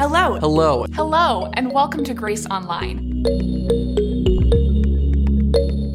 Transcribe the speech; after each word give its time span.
Hello. 0.00 0.38
Hello. 0.40 0.86
Hello, 0.94 1.50
and 1.52 1.70
welcome 1.70 2.02
to 2.04 2.14
Grace 2.14 2.46
Online. 2.46 3.22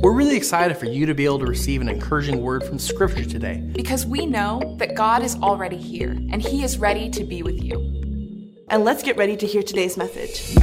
We're 0.04 0.14
really 0.14 0.38
excited 0.38 0.78
for 0.78 0.86
you 0.86 1.08
to 1.08 1.16
be 1.16 1.26
able 1.26 1.40
to 1.40 1.48
receive 1.48 1.82
an 1.82 1.90
encouraging 1.90 2.44
word 2.44 2.64
from 2.64 2.78
Scripture 2.78 3.26
today. 3.26 3.68
Because 3.74 4.06
we 4.06 4.28
know 4.28 4.76
that 4.78 4.94
God 4.94 5.24
is 5.24 5.36
already 5.38 5.78
here 5.78 6.12
and 6.12 6.40
He 6.40 6.64
is 6.64 6.78
ready 6.78 7.10
to 7.10 7.24
be 7.24 7.42
with 7.42 7.60
you. 7.64 8.54
And 8.70 8.86
let's 8.86 9.02
get 9.02 9.18
ready 9.18 9.36
to 9.38 9.48
hear 9.48 9.64
today's 9.64 9.98
message. 9.98 10.54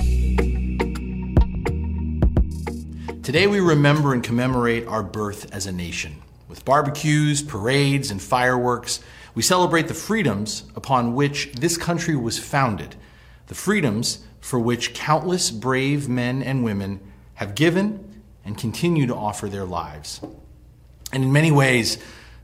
Today 3.25 3.49
we 3.49 3.59
remember 3.59 4.13
and 4.13 4.23
commemorate 4.23 4.87
our 4.87 5.03
birth 5.03 5.53
as 5.53 5.67
a 5.67 5.73
nation. 5.73 6.23
With 6.47 6.65
barbecues, 6.65 7.43
parades, 7.43 8.13
and 8.13 8.23
fireworks, 8.23 9.01
we 9.35 9.43
celebrate 9.43 9.89
the 9.89 9.95
freedoms 9.95 10.63
upon 10.77 11.15
which 11.15 11.51
this 11.55 11.77
country 11.77 12.15
was 12.15 12.39
founded, 12.39 12.95
the 13.53 13.59
freedoms 13.59 14.21
for 14.41 14.59
which 14.59 14.95
countless 14.95 15.51
brave 15.51 16.09
men 16.09 16.43
and 16.43 16.65
women 16.65 16.99
have 17.35 17.55
given 17.55 18.23
and 18.47 18.57
continue 18.57 19.07
to 19.07 19.15
offer 19.15 19.47
their 19.47 19.67
lives. 19.67 20.23
And 21.13 21.23
in 21.23 21.35
many 21.35 21.53
ways, 21.53 21.99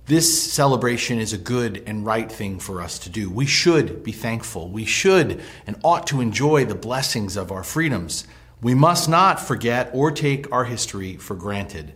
this 0.04 0.52
celebration 0.52 1.18
is 1.18 1.32
a 1.32 1.38
good 1.38 1.82
and 1.86 2.04
right 2.04 2.30
thing 2.30 2.58
for 2.58 2.82
us 2.82 2.98
to 2.98 3.08
do. 3.08 3.30
We 3.30 3.46
should 3.46 4.04
be 4.04 4.12
thankful. 4.12 4.68
We 4.68 4.84
should 4.84 5.40
and 5.66 5.80
ought 5.82 6.06
to 6.08 6.20
enjoy 6.20 6.66
the 6.66 6.74
blessings 6.74 7.38
of 7.38 7.50
our 7.50 7.64
freedoms. 7.64 8.26
We 8.60 8.74
must 8.74 9.08
not 9.08 9.40
forget 9.40 9.88
or 9.94 10.10
take 10.10 10.52
our 10.52 10.64
history 10.66 11.16
for 11.16 11.36
granted. 11.36 11.94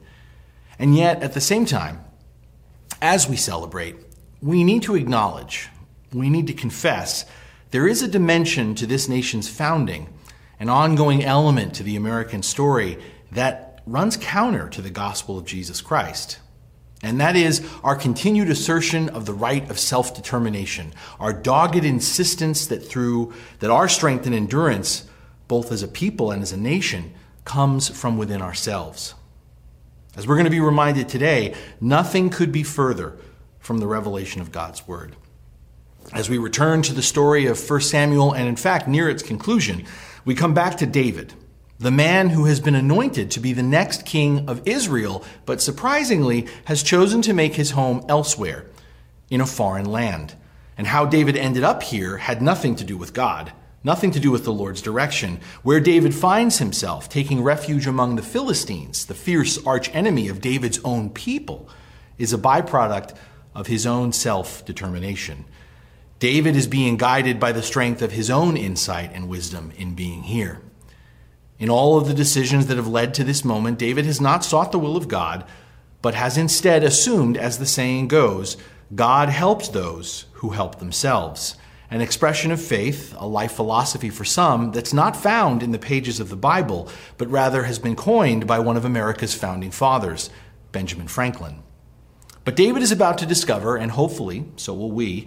And 0.78 0.96
yet, 0.96 1.22
at 1.22 1.34
the 1.34 1.40
same 1.42 1.66
time, 1.66 2.02
as 3.02 3.28
we 3.28 3.36
celebrate, 3.36 3.96
we 4.40 4.64
need 4.64 4.84
to 4.84 4.96
acknowledge, 4.96 5.68
we 6.14 6.30
need 6.30 6.46
to 6.46 6.54
confess, 6.54 7.26
there 7.72 7.88
is 7.88 8.02
a 8.02 8.08
dimension 8.08 8.74
to 8.76 8.86
this 8.86 9.08
nation's 9.08 9.48
founding, 9.48 10.08
an 10.60 10.68
ongoing 10.68 11.24
element 11.24 11.74
to 11.74 11.82
the 11.82 11.96
American 11.96 12.42
story 12.42 12.98
that 13.32 13.80
runs 13.86 14.16
counter 14.18 14.68
to 14.68 14.82
the 14.82 14.90
gospel 14.90 15.38
of 15.38 15.46
Jesus 15.46 15.80
Christ. 15.80 16.38
And 17.02 17.18
that 17.20 17.34
is 17.34 17.66
our 17.82 17.96
continued 17.96 18.50
assertion 18.50 19.08
of 19.08 19.24
the 19.24 19.32
right 19.32 19.68
of 19.70 19.78
self-determination, 19.78 20.92
our 21.18 21.32
dogged 21.32 21.84
insistence 21.84 22.66
that 22.66 22.80
through 22.80 23.32
that 23.58 23.70
our 23.70 23.88
strength 23.88 24.26
and 24.26 24.34
endurance, 24.34 25.08
both 25.48 25.72
as 25.72 25.82
a 25.82 25.88
people 25.88 26.30
and 26.30 26.42
as 26.42 26.52
a 26.52 26.58
nation, 26.58 27.14
comes 27.44 27.88
from 27.88 28.18
within 28.18 28.42
ourselves. 28.42 29.14
As 30.14 30.28
we're 30.28 30.36
going 30.36 30.44
to 30.44 30.50
be 30.50 30.60
reminded 30.60 31.08
today, 31.08 31.54
nothing 31.80 32.28
could 32.28 32.52
be 32.52 32.62
further 32.62 33.16
from 33.58 33.78
the 33.78 33.86
revelation 33.86 34.42
of 34.42 34.52
God's 34.52 34.86
word. 34.86 35.16
As 36.12 36.28
we 36.28 36.38
return 36.38 36.82
to 36.82 36.92
the 36.92 37.02
story 37.02 37.46
of 37.46 37.70
1 37.70 37.80
Samuel 37.80 38.32
and 38.32 38.46
in 38.46 38.56
fact 38.56 38.86
near 38.86 39.08
its 39.08 39.22
conclusion, 39.22 39.84
we 40.24 40.34
come 40.34 40.54
back 40.54 40.76
to 40.78 40.86
David 40.86 41.34
the 41.82 41.90
man 41.90 42.28
who 42.28 42.44
has 42.44 42.60
been 42.60 42.76
anointed 42.76 43.28
to 43.28 43.40
be 43.40 43.52
the 43.52 43.62
next 43.62 44.06
king 44.06 44.48
of 44.48 44.62
Israel, 44.68 45.24
but 45.46 45.60
surprisingly 45.60 46.46
has 46.66 46.80
chosen 46.80 47.20
to 47.22 47.32
make 47.32 47.54
his 47.54 47.72
home 47.72 48.04
elsewhere, 48.08 48.66
in 49.30 49.40
a 49.40 49.46
foreign 49.46 49.86
land. 49.86 50.36
And 50.78 50.86
how 50.86 51.06
David 51.06 51.36
ended 51.36 51.64
up 51.64 51.82
here 51.82 52.18
had 52.18 52.40
nothing 52.40 52.76
to 52.76 52.84
do 52.84 52.96
with 52.96 53.12
God, 53.12 53.52
nothing 53.82 54.12
to 54.12 54.20
do 54.20 54.30
with 54.30 54.44
the 54.44 54.52
Lord's 54.52 54.80
direction. 54.80 55.40
Where 55.64 55.80
David 55.80 56.14
finds 56.14 56.58
himself, 56.58 57.08
taking 57.08 57.42
refuge 57.42 57.88
among 57.88 58.14
the 58.14 58.22
Philistines, 58.22 59.06
the 59.06 59.14
fierce 59.14 59.58
archenemy 59.66 60.28
of 60.28 60.40
David's 60.40 60.78
own 60.84 61.10
people, 61.10 61.68
is 62.16 62.32
a 62.32 62.38
byproduct 62.38 63.16
of 63.56 63.66
his 63.66 63.86
own 63.86 64.12
self 64.12 64.64
determination. 64.64 65.46
David 66.22 66.54
is 66.54 66.68
being 66.68 66.98
guided 66.98 67.40
by 67.40 67.50
the 67.50 67.64
strength 67.64 68.00
of 68.00 68.12
his 68.12 68.30
own 68.30 68.56
insight 68.56 69.10
and 69.12 69.28
wisdom 69.28 69.72
in 69.76 69.96
being 69.96 70.22
here. 70.22 70.62
In 71.58 71.68
all 71.68 71.98
of 71.98 72.06
the 72.06 72.14
decisions 72.14 72.68
that 72.68 72.76
have 72.76 72.86
led 72.86 73.12
to 73.14 73.24
this 73.24 73.44
moment, 73.44 73.76
David 73.76 74.06
has 74.06 74.20
not 74.20 74.44
sought 74.44 74.70
the 74.70 74.78
will 74.78 74.96
of 74.96 75.08
God, 75.08 75.44
but 76.00 76.14
has 76.14 76.38
instead 76.38 76.84
assumed, 76.84 77.36
as 77.36 77.58
the 77.58 77.66
saying 77.66 78.06
goes, 78.06 78.56
God 78.94 79.30
helps 79.30 79.66
those 79.66 80.26
who 80.34 80.50
help 80.50 80.78
themselves. 80.78 81.56
An 81.90 82.00
expression 82.00 82.52
of 82.52 82.62
faith, 82.62 83.16
a 83.18 83.26
life 83.26 83.50
philosophy 83.50 84.08
for 84.08 84.24
some, 84.24 84.70
that's 84.70 84.92
not 84.92 85.16
found 85.16 85.60
in 85.60 85.72
the 85.72 85.76
pages 85.76 86.20
of 86.20 86.28
the 86.28 86.36
Bible, 86.36 86.88
but 87.18 87.28
rather 87.32 87.64
has 87.64 87.80
been 87.80 87.96
coined 87.96 88.46
by 88.46 88.60
one 88.60 88.76
of 88.76 88.84
America's 88.84 89.34
founding 89.34 89.72
fathers, 89.72 90.30
Benjamin 90.70 91.08
Franklin. 91.08 91.64
But 92.44 92.54
David 92.54 92.84
is 92.84 92.92
about 92.92 93.18
to 93.18 93.26
discover, 93.26 93.76
and 93.76 93.90
hopefully 93.90 94.44
so 94.54 94.72
will 94.72 94.92
we, 94.92 95.26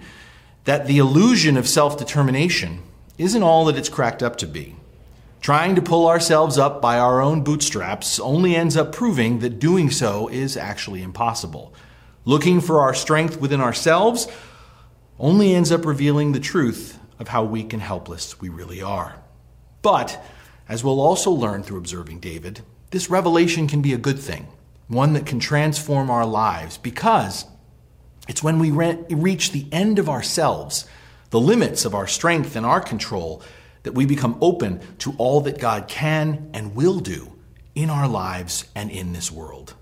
that 0.65 0.87
the 0.87 0.97
illusion 0.97 1.57
of 1.57 1.67
self 1.67 1.97
determination 1.97 2.81
isn't 3.17 3.43
all 3.43 3.65
that 3.65 3.77
it's 3.77 3.89
cracked 3.89 4.21
up 4.21 4.35
to 4.37 4.47
be. 4.47 4.75
Trying 5.39 5.75
to 5.75 5.81
pull 5.81 6.07
ourselves 6.07 6.57
up 6.57 6.81
by 6.81 6.97
our 6.97 7.21
own 7.21 7.43
bootstraps 7.43 8.19
only 8.19 8.55
ends 8.55 8.75
up 8.75 8.91
proving 8.91 9.39
that 9.39 9.59
doing 9.59 9.91
so 9.91 10.27
is 10.27 10.57
actually 10.57 11.03
impossible. 11.03 11.73
Looking 12.25 12.59
for 12.59 12.79
our 12.81 12.95
strength 12.95 13.39
within 13.39 13.61
ourselves 13.61 14.27
only 15.19 15.53
ends 15.53 15.71
up 15.71 15.85
revealing 15.85 16.31
the 16.31 16.39
truth 16.39 16.97
of 17.19 17.27
how 17.27 17.43
weak 17.43 17.73
and 17.73 17.81
helpless 17.81 18.41
we 18.41 18.49
really 18.49 18.81
are. 18.81 19.21
But, 19.83 20.21
as 20.67 20.83
we'll 20.83 20.99
also 20.99 21.29
learn 21.29 21.61
through 21.61 21.77
observing 21.77 22.19
David, 22.21 22.61
this 22.89 23.09
revelation 23.09 23.67
can 23.67 23.83
be 23.83 23.93
a 23.93 23.99
good 23.99 24.17
thing, 24.17 24.47
one 24.87 25.13
that 25.13 25.27
can 25.27 25.39
transform 25.39 26.09
our 26.09 26.25
lives 26.25 26.79
because 26.79 27.45
it's 28.27 28.43
when 28.43 28.59
we 28.59 28.71
re- 28.71 29.03
reach 29.09 29.51
the 29.51 29.67
end 29.71 29.99
of 29.99 30.09
ourselves, 30.09 30.85
the 31.29 31.39
limits 31.39 31.85
of 31.85 31.95
our 31.95 32.07
strength 32.07 32.55
and 32.55 32.65
our 32.65 32.81
control, 32.81 33.41
that 33.83 33.93
we 33.93 34.05
become 34.05 34.37
open 34.41 34.79
to 34.99 35.13
all 35.17 35.41
that 35.41 35.59
God 35.59 35.87
can 35.87 36.49
and 36.53 36.75
will 36.75 36.99
do 36.99 37.33
in 37.75 37.89
our 37.89 38.07
lives 38.07 38.65
and 38.73 38.89
in 38.89 39.13
this 39.13 39.31
world. 39.31 39.75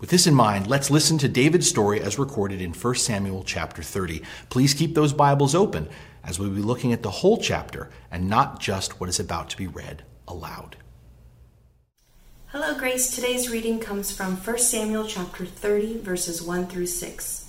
With 0.00 0.10
this 0.10 0.26
in 0.26 0.34
mind, 0.34 0.66
let's 0.66 0.90
listen 0.90 1.18
to 1.18 1.28
David's 1.28 1.68
story 1.68 2.00
as 2.00 2.18
recorded 2.18 2.60
in 2.60 2.72
1 2.72 2.94
Samuel 2.96 3.42
chapter 3.44 3.82
30. 3.82 4.22
Please 4.50 4.74
keep 4.74 4.94
those 4.94 5.12
Bibles 5.12 5.54
open 5.54 5.88
as 6.22 6.38
we'll 6.38 6.50
be 6.50 6.62
looking 6.62 6.92
at 6.92 7.02
the 7.02 7.10
whole 7.10 7.38
chapter 7.38 7.90
and 8.10 8.28
not 8.28 8.60
just 8.60 9.00
what 9.00 9.08
is 9.08 9.20
about 9.20 9.50
to 9.50 9.56
be 9.56 9.66
read 9.66 10.04
aloud. 10.26 10.76
Hello, 12.48 12.78
Grace. 12.78 13.14
Today's 13.14 13.50
reading 13.50 13.80
comes 13.80 14.12
from 14.12 14.36
1 14.36 14.58
Samuel 14.58 15.06
chapter 15.06 15.44
30, 15.44 15.98
verses 15.98 16.40
1 16.40 16.66
through 16.66 16.86
6. 16.86 17.43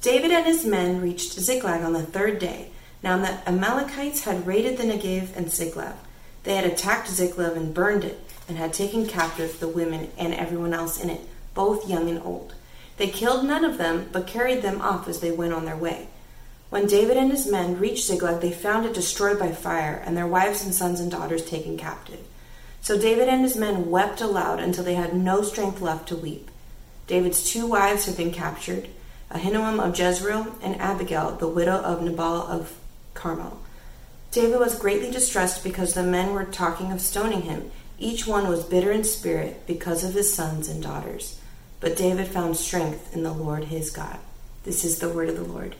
David 0.00 0.30
and 0.30 0.46
his 0.46 0.64
men 0.64 1.00
reached 1.00 1.32
Ziklag 1.32 1.82
on 1.82 1.92
the 1.92 2.02
third 2.02 2.38
day 2.38 2.70
now 3.02 3.18
the 3.18 3.48
Amalekites 3.48 4.24
had 4.24 4.46
raided 4.46 4.76
the 4.76 4.84
Negev 4.84 5.36
and 5.36 5.50
Ziklag. 5.50 5.94
They 6.42 6.56
had 6.56 6.64
attacked 6.64 7.08
Ziklag 7.08 7.56
and 7.56 7.72
burned 7.72 8.04
it, 8.04 8.18
and 8.48 8.56
had 8.56 8.72
taken 8.72 9.06
captive 9.06 9.60
the 9.60 9.68
women 9.68 10.10
and 10.16 10.34
everyone 10.34 10.72
else 10.72 11.00
in 11.00 11.10
it, 11.10 11.20
both 11.54 11.88
young 11.88 12.08
and 12.08 12.20
old. 12.22 12.54
They 12.96 13.08
killed 13.08 13.44
none 13.44 13.64
of 13.64 13.78
them, 13.78 14.08
but 14.10 14.26
carried 14.26 14.62
them 14.62 14.80
off 14.80 15.06
as 15.06 15.20
they 15.20 15.30
went 15.30 15.52
on 15.52 15.64
their 15.64 15.76
way. 15.76 16.08
When 16.70 16.86
David 16.86 17.16
and 17.16 17.30
his 17.30 17.46
men 17.50 17.78
reached 17.78 18.06
Ziklag, 18.06 18.40
they 18.40 18.50
found 18.50 18.84
it 18.84 18.94
destroyed 18.94 19.38
by 19.38 19.52
fire, 19.52 20.02
and 20.04 20.16
their 20.16 20.26
wives 20.26 20.64
and 20.64 20.74
sons 20.74 20.98
and 20.98 21.10
daughters 21.10 21.44
taken 21.44 21.78
captive. 21.78 22.20
So 22.80 22.98
David 22.98 23.28
and 23.28 23.42
his 23.42 23.56
men 23.56 23.90
wept 23.90 24.20
aloud 24.20 24.60
until 24.60 24.84
they 24.84 24.94
had 24.94 25.14
no 25.14 25.42
strength 25.42 25.80
left 25.80 26.08
to 26.08 26.16
weep. 26.16 26.50
David's 27.06 27.48
two 27.48 27.66
wives 27.66 28.06
had 28.06 28.16
been 28.16 28.32
captured 28.32 28.88
Ahinoam 29.30 29.78
of 29.78 29.98
Jezreel, 29.98 30.56
and 30.62 30.80
Abigail, 30.80 31.36
the 31.36 31.48
widow 31.48 31.76
of 31.76 32.02
Nabal 32.02 32.46
of 32.46 32.74
Carmel. 33.14 33.60
David 34.30 34.58
was 34.58 34.78
greatly 34.78 35.10
distressed 35.10 35.62
because 35.62 35.94
the 35.94 36.02
men 36.02 36.32
were 36.32 36.44
talking 36.44 36.92
of 36.92 37.00
stoning 37.00 37.42
him. 37.42 37.70
Each 37.98 38.26
one 38.26 38.48
was 38.48 38.64
bitter 38.64 38.92
in 38.92 39.04
spirit 39.04 39.66
because 39.66 40.04
of 40.04 40.14
his 40.14 40.32
sons 40.32 40.68
and 40.68 40.82
daughters. 40.82 41.40
But 41.80 41.96
David 41.96 42.28
found 42.28 42.56
strength 42.56 43.14
in 43.14 43.22
the 43.22 43.32
Lord 43.32 43.64
his 43.64 43.90
God. 43.90 44.18
This 44.64 44.84
is 44.84 44.98
the 44.98 45.08
word 45.08 45.28
of 45.28 45.36
the 45.36 45.44
Lord. 45.44 45.76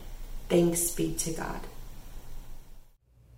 Thanks 0.49 0.91
be 0.91 1.15
to 1.15 1.33
God. 1.33 1.61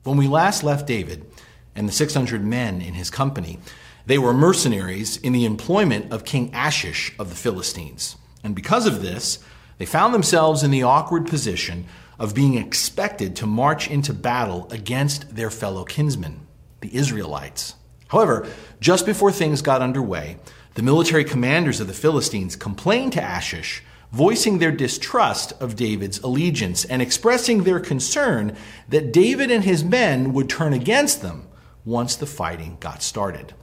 When 0.04 0.16
we 0.16 0.28
last 0.28 0.62
left 0.62 0.86
David 0.86 1.26
and 1.74 1.88
the 1.88 1.92
600 1.92 2.44
men 2.44 2.80
in 2.80 2.94
his 2.94 3.10
company, 3.10 3.58
they 4.06 4.18
were 4.18 4.32
mercenaries 4.32 5.16
in 5.18 5.32
the 5.32 5.44
employment 5.44 6.12
of 6.12 6.24
King 6.24 6.50
Achish 6.54 7.12
of 7.18 7.28
the 7.28 7.36
Philistines. 7.36 8.16
And 8.42 8.54
because 8.54 8.86
of 8.86 9.02
this, 9.02 9.38
they 9.80 9.86
found 9.86 10.12
themselves 10.12 10.62
in 10.62 10.70
the 10.70 10.82
awkward 10.82 11.26
position 11.26 11.86
of 12.18 12.34
being 12.34 12.54
expected 12.58 13.34
to 13.34 13.46
march 13.46 13.88
into 13.88 14.12
battle 14.12 14.68
against 14.70 15.34
their 15.34 15.48
fellow 15.48 15.84
kinsmen, 15.84 16.46
the 16.82 16.94
Israelites. 16.94 17.76
However, 18.08 18.46
just 18.78 19.06
before 19.06 19.32
things 19.32 19.62
got 19.62 19.80
underway, 19.80 20.36
the 20.74 20.82
military 20.82 21.24
commanders 21.24 21.80
of 21.80 21.86
the 21.86 21.94
Philistines 21.94 22.56
complained 22.56 23.14
to 23.14 23.38
Achish, 23.38 23.82
voicing 24.12 24.58
their 24.58 24.70
distrust 24.70 25.54
of 25.62 25.76
David's 25.76 26.18
allegiance 26.18 26.84
and 26.84 27.00
expressing 27.00 27.62
their 27.62 27.80
concern 27.80 28.54
that 28.90 29.14
David 29.14 29.50
and 29.50 29.64
his 29.64 29.82
men 29.82 30.34
would 30.34 30.50
turn 30.50 30.74
against 30.74 31.22
them 31.22 31.48
once 31.86 32.16
the 32.16 32.26
fighting 32.26 32.76
got 32.80 33.02
started. 33.02 33.54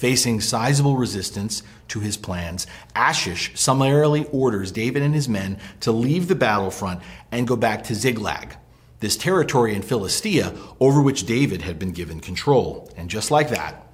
Facing 0.00 0.40
sizable 0.40 0.96
resistance 0.96 1.62
to 1.88 2.00
his 2.00 2.16
plans, 2.16 2.66
Achish 2.96 3.52
summarily 3.54 4.24
orders 4.32 4.72
David 4.72 5.02
and 5.02 5.14
his 5.14 5.28
men 5.28 5.58
to 5.80 5.92
leave 5.92 6.26
the 6.26 6.34
battlefront 6.34 7.02
and 7.30 7.46
go 7.46 7.54
back 7.54 7.84
to 7.84 7.94
Ziklag. 7.94 8.56
this 9.00 9.14
territory 9.14 9.74
in 9.74 9.82
Philistia 9.82 10.54
over 10.80 11.02
which 11.02 11.26
David 11.26 11.60
had 11.60 11.78
been 11.78 11.92
given 11.92 12.20
control. 12.20 12.90
And 12.96 13.10
just 13.10 13.30
like 13.30 13.50
that, 13.50 13.86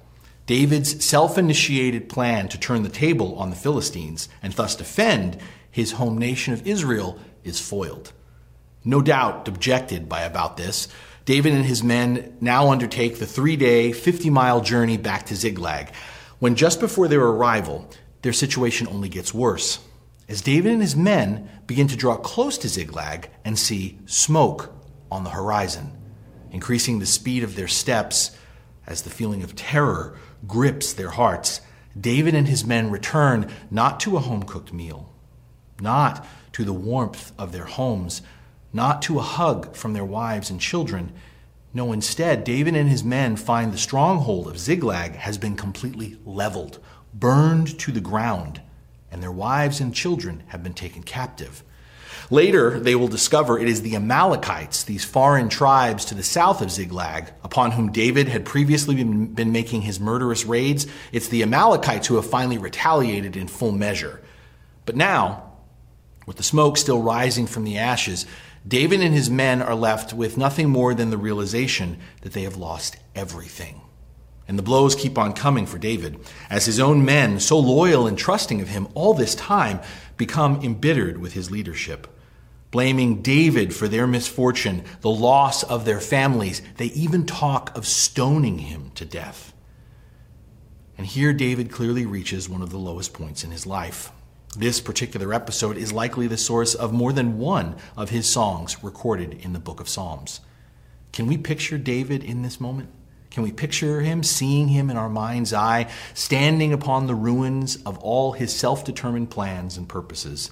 David's 0.45 1.03
self 1.03 1.37
initiated 1.37 2.07
plan 2.07 2.47
to 2.47 2.57
turn 2.57 2.83
the 2.83 2.89
table 2.89 3.35
on 3.35 3.49
the 3.49 3.57
Philistines 3.57 4.29
and 4.41 4.53
thus 4.53 4.77
defend 4.77 5.37
his 5.69 5.91
home 5.93 6.17
nation 6.17 6.53
of 6.53 6.65
Israel 6.65 7.19
is 7.43 7.59
foiled. 7.59 8.13
No 8.85 9.01
doubt 9.01 9.43
dejected 9.43 10.07
by 10.07 10.21
about 10.21 10.55
this, 10.55 10.87
David 11.27 11.51
and 11.51 11.65
his 11.65 11.83
men 11.83 12.37
now 12.39 12.71
undertake 12.71 13.19
the 13.19 13.25
three 13.25 13.57
day, 13.57 13.91
50 13.91 14.29
mile 14.29 14.61
journey 14.61 14.95
back 14.95 15.25
to 15.25 15.35
Ziklag, 15.35 15.93
when 16.39 16.55
just 16.55 16.79
before 16.79 17.09
their 17.09 17.21
arrival, 17.21 17.89
their 18.21 18.31
situation 18.31 18.87
only 18.87 19.09
gets 19.09 19.33
worse. 19.33 19.79
As 20.29 20.41
David 20.41 20.71
and 20.71 20.81
his 20.81 20.95
men 20.95 21.49
begin 21.67 21.89
to 21.89 21.97
draw 21.97 22.15
close 22.15 22.57
to 22.59 22.69
Ziklag 22.69 23.29
and 23.43 23.59
see 23.59 23.99
smoke 24.05 24.73
on 25.11 25.25
the 25.25 25.31
horizon, 25.31 25.91
increasing 26.51 26.99
the 26.99 27.05
speed 27.05 27.43
of 27.43 27.57
their 27.57 27.67
steps 27.67 28.31
as 28.85 29.01
the 29.01 29.09
feeling 29.09 29.43
of 29.43 29.53
terror 29.53 30.17
grips 30.47 30.93
their 30.93 31.09
hearts, 31.09 31.59
David 31.99 32.35
and 32.35 32.47
his 32.47 32.63
men 32.63 32.89
return 32.89 33.51
not 33.69 33.99
to 33.99 34.15
a 34.15 34.21
home 34.21 34.43
cooked 34.43 34.71
meal, 34.71 35.11
not 35.81 36.25
to 36.53 36.63
the 36.63 36.71
warmth 36.71 37.33
of 37.37 37.51
their 37.51 37.65
homes, 37.65 38.21
not 38.73 39.01
to 39.03 39.19
a 39.19 39.23
hug 39.23 39.75
from 39.75 39.93
their 39.93 40.05
wives 40.05 40.49
and 40.49 40.59
children. 40.59 41.11
No, 41.73 41.91
instead, 41.91 42.43
David 42.43 42.75
and 42.75 42.89
his 42.89 43.03
men 43.03 43.35
find 43.35 43.71
the 43.71 43.77
stronghold 43.77 44.47
of 44.47 44.59
Ziklag 44.59 45.13
has 45.15 45.37
been 45.37 45.55
completely 45.55 46.17
leveled, 46.25 46.79
burned 47.13 47.79
to 47.79 47.91
the 47.91 48.01
ground, 48.01 48.61
and 49.11 49.21
their 49.21 49.31
wives 49.31 49.79
and 49.79 49.93
children 49.93 50.43
have 50.47 50.63
been 50.63 50.73
taken 50.73 51.03
captive. 51.03 51.63
Later, 52.29 52.79
they 52.79 52.95
will 52.95 53.07
discover 53.07 53.57
it 53.57 53.69
is 53.69 53.81
the 53.81 53.95
Amalekites, 53.95 54.83
these 54.83 55.05
foreign 55.05 55.47
tribes 55.47 56.03
to 56.05 56.15
the 56.15 56.23
south 56.23 56.61
of 56.61 56.71
Ziklag, 56.71 57.31
upon 57.43 57.71
whom 57.71 57.91
David 57.91 58.27
had 58.27 58.43
previously 58.43 58.95
been, 58.95 59.27
been, 59.27 59.51
making 59.51 59.83
his 59.83 59.99
murderous 59.99 60.45
raids. 60.45 60.87
It's 61.13 61.29
the 61.29 61.43
Amalekites 61.43 62.07
who 62.07 62.15
have 62.15 62.29
finally 62.29 62.57
retaliated 62.57 63.37
in 63.37 63.47
full 63.47 63.71
measure. 63.71 64.21
But 64.85 64.97
now, 64.97 65.53
with 66.25 66.35
the 66.35 66.43
smoke 66.43 66.77
still 66.77 67.01
rising 67.01 67.47
from 67.47 67.63
the 67.63 67.77
ashes, 67.77 68.25
David 68.67 69.01
and 69.01 69.13
his 69.13 69.29
men 69.29 69.61
are 69.61 69.75
left 69.75 70.13
with 70.13 70.37
nothing 70.37 70.69
more 70.69 70.93
than 70.93 71.09
the 71.09 71.17
realization 71.17 71.99
that 72.21 72.33
they 72.33 72.43
have 72.43 72.57
lost 72.57 72.97
everything. 73.15 73.81
And 74.47 74.57
the 74.57 74.63
blows 74.63 74.95
keep 74.95 75.17
on 75.17 75.33
coming 75.33 75.65
for 75.65 75.77
David, 75.77 76.19
as 76.49 76.65
his 76.65 76.79
own 76.79 77.05
men, 77.05 77.39
so 77.39 77.59
loyal 77.59 78.07
and 78.07 78.17
trusting 78.17 78.61
of 78.61 78.69
him 78.69 78.87
all 78.93 79.13
this 79.13 79.35
time, 79.35 79.79
become 80.15 80.61
embittered 80.63 81.17
with 81.17 81.33
his 81.33 81.51
leadership 81.51 82.07
blaming 82.71 83.21
David 83.21 83.73
for 83.73 83.87
their 83.87 84.07
misfortune, 84.07 84.83
the 85.01 85.09
loss 85.09 85.63
of 85.63 85.85
their 85.85 85.99
families. 85.99 86.61
They 86.77 86.87
even 86.87 87.25
talk 87.25 87.75
of 87.77 87.87
stoning 87.87 88.59
him 88.59 88.91
to 88.95 89.05
death. 89.05 89.53
And 90.97 91.05
here 91.05 91.33
David 91.33 91.71
clearly 91.71 92.05
reaches 92.05 92.49
one 92.49 92.61
of 92.61 92.69
the 92.69 92.77
lowest 92.77 93.13
points 93.13 93.43
in 93.43 93.51
his 93.51 93.65
life. 93.65 94.11
This 94.55 94.79
particular 94.79 95.33
episode 95.33 95.77
is 95.77 95.91
likely 95.91 96.27
the 96.27 96.37
source 96.37 96.73
of 96.73 96.93
more 96.93 97.13
than 97.13 97.37
one 97.37 97.75
of 97.95 98.09
his 98.09 98.27
songs 98.27 98.83
recorded 98.83 99.33
in 99.33 99.53
the 99.53 99.59
book 99.59 99.79
of 99.79 99.89
Psalms. 99.89 100.39
Can 101.11 101.27
we 101.27 101.37
picture 101.37 101.77
David 101.77 102.23
in 102.23 102.41
this 102.41 102.59
moment? 102.59 102.89
Can 103.29 103.43
we 103.43 103.51
picture 103.51 104.01
him, 104.01 104.23
seeing 104.23 104.69
him 104.69 104.89
in 104.89 104.97
our 104.97 105.09
mind's 105.09 105.53
eye, 105.53 105.91
standing 106.13 106.73
upon 106.73 107.05
the 107.05 107.15
ruins 107.15 107.75
of 107.85 107.97
all 107.99 108.31
his 108.31 108.55
self 108.55 108.83
determined 108.83 109.29
plans 109.29 109.77
and 109.77 109.87
purposes? 109.87 110.51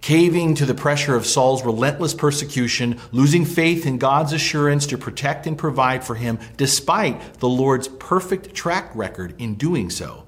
caving 0.00 0.54
to 0.54 0.66
the 0.66 0.74
pressure 0.74 1.14
of 1.14 1.26
Saul's 1.26 1.64
relentless 1.64 2.14
persecution, 2.14 2.98
losing 3.12 3.44
faith 3.44 3.86
in 3.86 3.98
God's 3.98 4.32
assurance 4.32 4.86
to 4.86 4.98
protect 4.98 5.46
and 5.46 5.58
provide 5.58 6.04
for 6.04 6.14
him, 6.14 6.38
despite 6.56 7.34
the 7.34 7.48
Lord's 7.48 7.88
perfect 7.88 8.54
track 8.54 8.90
record 8.94 9.34
in 9.38 9.54
doing 9.54 9.90
so. 9.90 10.26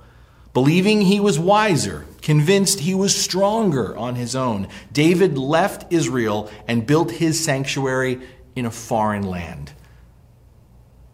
Believing 0.54 1.02
he 1.02 1.18
was 1.18 1.38
wiser, 1.38 2.04
convinced 2.20 2.80
he 2.80 2.94
was 2.94 3.16
stronger 3.16 3.96
on 3.96 4.16
his 4.16 4.36
own, 4.36 4.68
David 4.92 5.38
left 5.38 5.90
Israel 5.92 6.50
and 6.68 6.86
built 6.86 7.10
his 7.10 7.42
sanctuary 7.42 8.20
in 8.54 8.66
a 8.66 8.70
foreign 8.70 9.22
land. 9.22 9.72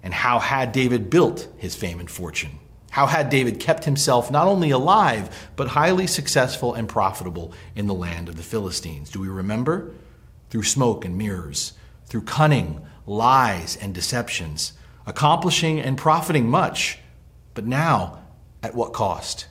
And 0.02 0.12
how 0.12 0.38
had 0.38 0.72
David 0.72 1.08
built 1.08 1.48
his 1.56 1.76
fame 1.76 2.00
and 2.00 2.10
fortune? 2.10 2.58
How 2.90 3.06
had 3.06 3.30
David 3.30 3.60
kept 3.60 3.84
himself 3.84 4.30
not 4.30 4.48
only 4.48 4.70
alive, 4.70 5.50
but 5.54 5.68
highly 5.68 6.06
successful 6.06 6.74
and 6.74 6.88
profitable 6.88 7.52
in 7.76 7.86
the 7.86 7.94
land 7.94 8.28
of 8.28 8.36
the 8.36 8.42
Philistines? 8.42 9.10
Do 9.10 9.20
we 9.20 9.28
remember? 9.28 9.92
Through 10.50 10.64
smoke 10.64 11.04
and 11.04 11.16
mirrors, 11.16 11.74
through 12.06 12.22
cunning, 12.22 12.80
lies, 13.06 13.76
and 13.76 13.94
deceptions, 13.94 14.72
accomplishing 15.06 15.78
and 15.78 15.96
profiting 15.96 16.48
much, 16.48 16.98
but 17.54 17.66
now 17.66 18.18
at 18.62 18.74
what 18.74 18.92
cost? 18.92 19.46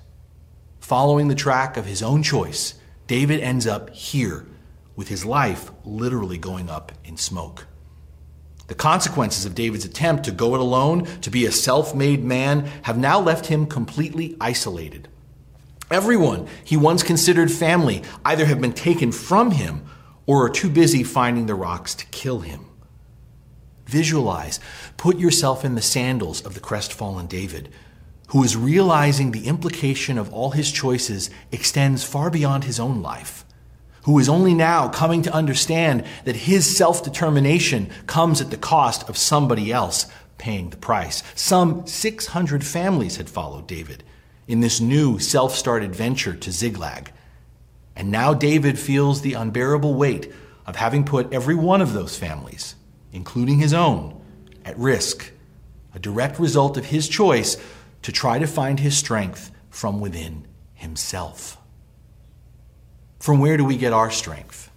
Following 0.80 1.28
the 1.28 1.36
track 1.36 1.78
of 1.78 1.86
his 1.86 2.02
own 2.02 2.24
choice, 2.24 2.76
David 3.08 3.40
ends 3.40 3.68
up 3.68 3.90
here, 3.92 4.46
with 4.96 5.08
his 5.08 5.26
life 5.26 5.72
literally 5.86 6.38
going 6.38 6.70
up 6.70 6.92
in 7.04 7.18
smoke. 7.18 7.68
The 8.68 8.76
consequences 8.76 9.46
of 9.46 9.56
David's 9.56 9.86
attempt 9.86 10.26
to 10.26 10.32
go 10.32 10.54
it 10.54 10.60
alone, 10.60 11.06
to 11.22 11.30
be 11.30 11.46
a 11.46 11.52
self 11.52 11.96
made 11.96 12.24
man, 12.24 12.70
have 12.84 12.98
now 12.98 13.20
left 13.20 13.46
him 13.46 13.66
completely 13.66 14.36
isolated. 14.42 15.08
Everyone 15.90 16.48
he 16.66 16.76
once 16.76 17.02
considered 17.02 17.50
family 17.50 18.04
either 18.26 18.46
have 18.46 18.60
been 18.60 18.74
taken 18.74 19.14
from 19.14 19.52
him 19.52 19.86
or 20.26 20.46
are 20.46 20.50
too 20.50 20.70
busy 20.70 21.04
finding 21.04 21.46
the 21.46 21.56
rocks 21.56 21.96
to 21.96 22.06
kill 22.08 22.42
him. 22.42 22.66
Visualize, 23.86 24.60
put 24.98 25.18
yourself 25.18 25.64
in 25.64 25.76
the 25.76 25.82
sandals 25.82 26.46
of 26.46 26.54
the 26.54 26.60
crestfallen 26.60 27.28
David, 27.28 27.70
who 28.28 28.44
is 28.44 28.58
realizing 28.58 29.32
the 29.32 29.48
implication 29.48 30.18
of 30.18 30.34
all 30.34 30.52
his 30.52 30.72
choices 30.72 31.30
extends 31.52 32.04
far 32.04 32.30
beyond 32.30 32.64
his 32.66 32.80
own 32.80 33.02
life 33.02 33.46
who 34.08 34.20
is 34.20 34.30
only 34.30 34.54
now 34.54 34.88
coming 34.88 35.22
to 35.22 35.34
understand 35.34 36.02
that 36.24 36.36
his 36.38 36.78
self 36.78 37.04
determination 37.04 37.90
comes 38.08 38.40
at 38.40 38.50
the 38.52 38.58
cost 38.58 39.08
of 39.10 39.18
somebody 39.18 39.70
else 39.70 40.08
paying 40.38 40.70
the 40.70 40.78
price. 40.78 41.24
Some 41.36 41.86
600 41.86 42.64
families 42.64 43.18
had 43.18 43.30
followed 43.30 43.68
David 43.68 44.06
in 44.48 44.62
this 44.62 44.80
new 44.80 45.20
self 45.20 45.54
started 45.54 45.94
venture 45.94 46.34
to 46.34 46.52
Ziklag. 46.54 47.12
And 47.98 48.10
now 48.10 48.34
David 48.34 48.80
feels 48.80 49.22
the 49.22 49.34
unbearable 49.34 49.94
weight 49.94 50.32
of 50.66 50.78
having 50.78 51.04
put 51.04 51.34
every 51.34 51.56
one 51.56 51.82
of 51.82 51.92
those 51.92 52.18
families, 52.18 52.76
including 53.12 53.60
his 53.60 53.74
own, 53.74 54.22
at 54.64 54.78
risk, 54.80 55.34
a 55.94 56.00
direct 56.00 56.40
result 56.40 56.78
of 56.78 56.86
his 56.86 57.10
choice 57.10 57.58
to 58.08 58.14
try 58.14 58.40
to 58.40 58.48
find 58.48 58.80
his 58.80 58.96
strength 58.96 59.52
from 59.70 60.00
within 60.00 60.48
himself. 60.74 61.58
From 63.20 63.40
where 63.40 63.58
do 63.58 63.66
we 63.66 63.76
get 63.76 63.92
our 63.92 64.10
strength? 64.10 64.72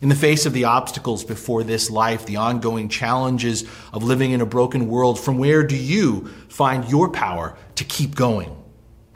In 0.00 0.08
the 0.08 0.14
face 0.14 0.46
of 0.46 0.54
the 0.54 0.64
obstacles 0.64 1.22
before 1.22 1.62
this 1.62 1.90
life, 1.90 2.24
the 2.24 2.36
ongoing 2.36 2.88
challenges 2.88 3.68
of 3.92 4.02
living 4.02 4.30
in 4.30 4.40
a 4.40 4.46
broken 4.46 4.88
world, 4.88 5.20
from 5.20 5.36
where 5.36 5.62
do 5.62 5.76
you 5.76 6.28
find 6.48 6.88
your 6.88 7.10
power 7.10 7.54
to 7.74 7.84
keep 7.84 8.14
going, 8.14 8.56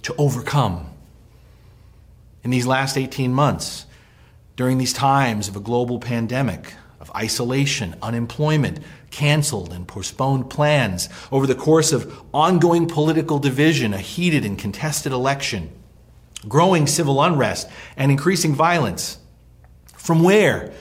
to 0.02 0.14
overcome? 0.18 0.86
In 2.42 2.50
these 2.50 2.66
last 2.66 2.98
18 2.98 3.32
months, 3.32 3.86
during 4.56 4.76
these 4.76 4.92
times 4.92 5.48
of 5.48 5.56
a 5.56 5.60
global 5.60 6.00
pandemic, 6.00 6.74
of 7.00 7.10
isolation, 7.16 7.94
unemployment, 8.02 8.80
canceled 9.14 9.72
and 9.72 9.86
postponed 9.86 10.50
plans, 10.50 11.08
over 11.30 11.46
the 11.46 11.54
course 11.54 11.92
of 11.92 12.20
ongoing 12.34 12.88
political 12.88 13.38
division, 13.38 13.94
a 13.94 13.98
heated 13.98 14.44
and 14.44 14.58
contested 14.58 15.12
election, 15.12 15.70
growing 16.48 16.88
civil 16.88 17.22
unrest, 17.22 17.68
and 17.96 18.10
increasing 18.10 18.56
violence. 18.56 19.18
From 19.96 20.24
where 20.24 20.72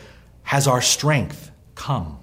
has 0.41 0.67
our 0.67 0.81
strength 0.81 1.51
come? 1.75 2.17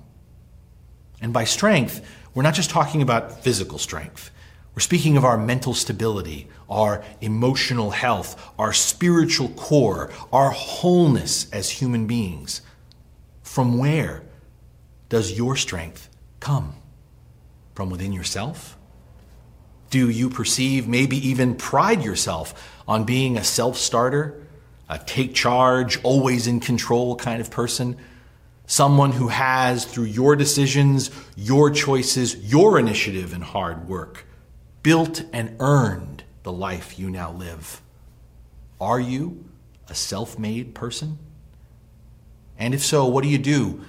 And 1.20 1.32
by 1.32 1.44
strength, 1.44 2.04
we're 2.34 2.42
not 2.42 2.54
just 2.54 2.70
talking 2.70 3.02
about 3.02 3.44
physical 3.44 3.78
strength. 3.78 4.32
We're 4.74 4.80
speaking 4.80 5.16
of 5.16 5.24
our 5.24 5.38
mental 5.38 5.74
stability, 5.74 6.48
our 6.68 7.04
emotional 7.20 7.92
health, 7.92 8.52
our 8.58 8.72
spiritual 8.72 9.50
core, 9.50 10.10
our 10.32 10.50
wholeness 10.50 11.48
as 11.52 11.70
human 11.70 12.08
beings. 12.08 12.62
From 13.42 13.78
where 13.78 14.24
does 15.10 15.36
your 15.36 15.56
strength 15.56 16.08
come? 16.38 16.74
From 17.74 17.90
within 17.90 18.12
yourself? 18.12 18.78
Do 19.90 20.08
you 20.08 20.30
perceive, 20.30 20.88
maybe 20.88 21.16
even 21.28 21.56
pride 21.56 22.02
yourself 22.02 22.78
on 22.88 23.04
being 23.04 23.36
a 23.36 23.44
self 23.44 23.76
starter, 23.76 24.46
a 24.88 24.98
take 24.98 25.34
charge, 25.34 26.02
always 26.02 26.46
in 26.46 26.60
control 26.60 27.16
kind 27.16 27.40
of 27.40 27.50
person? 27.50 27.96
Someone 28.66 29.12
who 29.12 29.28
has, 29.28 29.84
through 29.84 30.04
your 30.04 30.36
decisions, 30.36 31.10
your 31.36 31.70
choices, 31.70 32.36
your 32.36 32.78
initiative, 32.78 33.32
and 33.32 33.42
hard 33.42 33.88
work, 33.88 34.24
built 34.82 35.24
and 35.32 35.56
earned 35.58 36.22
the 36.44 36.52
life 36.52 36.98
you 36.98 37.10
now 37.10 37.32
live. 37.32 37.82
Are 38.80 39.00
you 39.00 39.44
a 39.88 39.94
self 39.94 40.38
made 40.38 40.74
person? 40.74 41.18
And 42.58 42.74
if 42.74 42.84
so, 42.84 43.06
what 43.06 43.24
do 43.24 43.28
you 43.28 43.38
do 43.38 43.84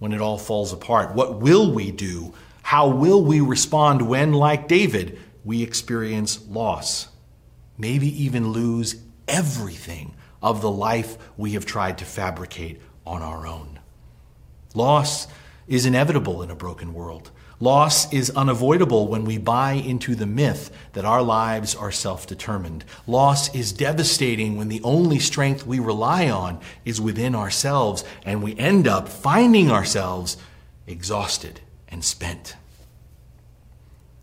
when 0.00 0.12
it 0.12 0.20
all 0.20 0.38
falls 0.38 0.72
apart? 0.72 1.14
What 1.14 1.40
will 1.40 1.70
we 1.70 1.92
do? 1.92 2.34
How 2.62 2.88
will 2.88 3.22
we 3.22 3.40
respond 3.40 4.02
when, 4.02 4.32
like 4.32 4.66
David, 4.66 5.20
we 5.44 5.62
experience 5.62 6.44
loss? 6.48 7.08
Maybe 7.78 8.08
even 8.24 8.52
lose 8.52 8.96
everything 9.28 10.14
of 10.42 10.60
the 10.62 10.70
life 10.70 11.16
we 11.36 11.52
have 11.52 11.64
tried 11.64 11.98
to 11.98 12.04
fabricate 12.04 12.80
on 13.06 13.22
our 13.22 13.46
own. 13.46 13.78
Loss 14.74 15.28
is 15.68 15.86
inevitable 15.86 16.42
in 16.42 16.50
a 16.50 16.56
broken 16.56 16.94
world. 16.94 17.30
Loss 17.62 18.10
is 18.10 18.30
unavoidable 18.30 19.06
when 19.06 19.26
we 19.26 19.36
buy 19.36 19.72
into 19.72 20.14
the 20.14 20.26
myth 20.26 20.70
that 20.94 21.04
our 21.04 21.20
lives 21.20 21.74
are 21.74 21.92
self 21.92 22.26
determined. 22.26 22.86
Loss 23.06 23.54
is 23.54 23.72
devastating 23.72 24.56
when 24.56 24.68
the 24.68 24.80
only 24.82 25.18
strength 25.18 25.66
we 25.66 25.78
rely 25.78 26.30
on 26.30 26.58
is 26.86 27.02
within 27.02 27.34
ourselves 27.34 28.02
and 28.24 28.42
we 28.42 28.56
end 28.58 28.88
up 28.88 29.08
finding 29.08 29.70
ourselves 29.70 30.38
exhausted 30.86 31.60
and 31.86 32.02
spent. 32.02 32.56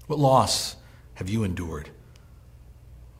What 0.07 0.17
loss 0.17 0.75
have 1.15 1.29
you 1.29 1.43
endured? 1.43 1.91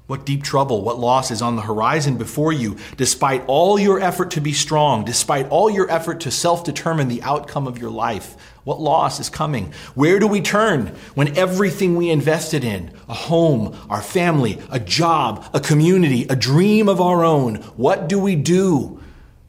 What 0.07 0.25
deep 0.25 0.41
trouble, 0.41 0.83
what 0.83 0.97
loss 0.97 1.31
is 1.31 1.41
on 1.41 1.57
the 1.57 1.61
horizon 1.61 2.17
before 2.17 2.53
you, 2.53 2.77
despite 2.95 3.43
all 3.45 3.77
your 3.77 3.99
effort 3.99 4.31
to 4.31 4.41
be 4.41 4.53
strong, 4.53 5.03
despite 5.03 5.49
all 5.49 5.69
your 5.69 5.91
effort 5.91 6.21
to 6.21 6.31
self 6.31 6.63
determine 6.63 7.09
the 7.09 7.21
outcome 7.23 7.67
of 7.67 7.77
your 7.77 7.91
life? 7.91 8.37
What 8.67 8.81
loss 8.81 9.21
is 9.21 9.29
coming? 9.29 9.71
Where 9.95 10.19
do 10.19 10.27
we 10.27 10.41
turn 10.41 10.87
when 11.15 11.37
everything 11.37 11.95
we 11.95 12.09
invested 12.09 12.65
in, 12.65 12.91
a 13.07 13.13
home, 13.13 13.73
our 13.89 14.01
family, 14.01 14.61
a 14.69 14.77
job, 14.77 15.49
a 15.53 15.61
community, 15.61 16.25
a 16.29 16.35
dream 16.35 16.89
of 16.89 16.99
our 16.99 17.23
own, 17.23 17.55
what 17.77 18.09
do 18.09 18.19
we 18.19 18.35
do 18.35 19.01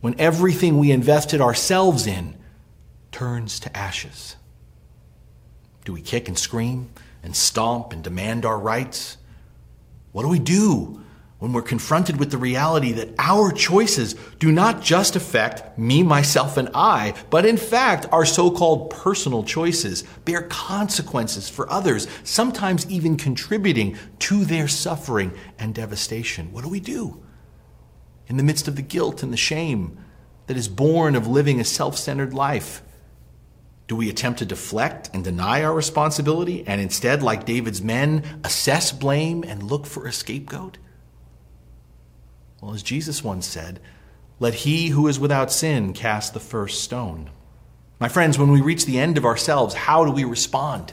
when 0.02 0.14
everything 0.20 0.78
we 0.78 0.92
invested 0.92 1.40
ourselves 1.40 2.06
in 2.06 2.36
turns 3.10 3.58
to 3.58 3.76
ashes? 3.76 4.36
Do 5.84 5.92
we 5.92 6.00
kick 6.00 6.28
and 6.28 6.38
scream 6.38 6.88
and 7.20 7.34
stomp 7.34 7.92
and 7.92 8.04
demand 8.04 8.46
our 8.46 8.56
rights? 8.56 9.16
What 10.12 10.22
do 10.22 10.28
we 10.28 10.38
do 10.38 11.02
when 11.38 11.52
we're 11.52 11.62
confronted 11.62 12.18
with 12.18 12.32
the 12.32 12.38
reality 12.38 12.90
that 12.92 13.10
our 13.18 13.52
choices 13.52 14.14
do 14.40 14.50
not 14.50 14.82
just 14.82 15.14
affect 15.14 15.78
me, 15.78 16.02
myself, 16.02 16.56
and 16.56 16.68
I, 16.74 17.14
but 17.30 17.46
in 17.46 17.56
fact, 17.56 18.06
our 18.10 18.24
so 18.24 18.50
called 18.50 18.90
personal 18.90 19.44
choices 19.44 20.02
bear 20.24 20.42
consequences 20.42 21.48
for 21.48 21.70
others, 21.70 22.08
sometimes 22.24 22.90
even 22.90 23.16
contributing 23.16 23.96
to 24.18 24.44
their 24.44 24.66
suffering 24.66 25.32
and 25.58 25.74
devastation? 25.74 26.52
What 26.52 26.64
do 26.64 26.70
we 26.70 26.80
do? 26.80 27.22
In 28.26 28.36
the 28.36 28.42
midst 28.42 28.66
of 28.66 28.74
the 28.74 28.82
guilt 28.82 29.22
and 29.22 29.32
the 29.32 29.36
shame 29.36 29.96
that 30.48 30.56
is 30.56 30.68
born 30.68 31.14
of 31.14 31.28
living 31.28 31.60
a 31.60 31.64
self 31.64 31.96
centered 31.96 32.34
life, 32.34 32.82
do 33.86 33.94
we 33.94 34.10
attempt 34.10 34.40
to 34.40 34.44
deflect 34.44 35.08
and 35.14 35.22
deny 35.22 35.62
our 35.62 35.72
responsibility 35.72 36.66
and 36.66 36.80
instead, 36.80 37.22
like 37.22 37.46
David's 37.46 37.80
men, 37.80 38.24
assess 38.42 38.90
blame 38.90 39.44
and 39.44 39.62
look 39.62 39.86
for 39.86 40.04
a 40.04 40.12
scapegoat? 40.12 40.78
Well, 42.60 42.74
as 42.74 42.82
Jesus 42.82 43.22
once 43.22 43.46
said, 43.46 43.80
let 44.40 44.54
he 44.54 44.88
who 44.88 45.06
is 45.08 45.18
without 45.18 45.52
sin 45.52 45.92
cast 45.92 46.34
the 46.34 46.40
first 46.40 46.82
stone. 46.82 47.30
My 48.00 48.08
friends, 48.08 48.38
when 48.38 48.52
we 48.52 48.60
reach 48.60 48.84
the 48.84 48.98
end 48.98 49.18
of 49.18 49.24
ourselves, 49.24 49.74
how 49.74 50.04
do 50.04 50.12
we 50.12 50.24
respond? 50.24 50.92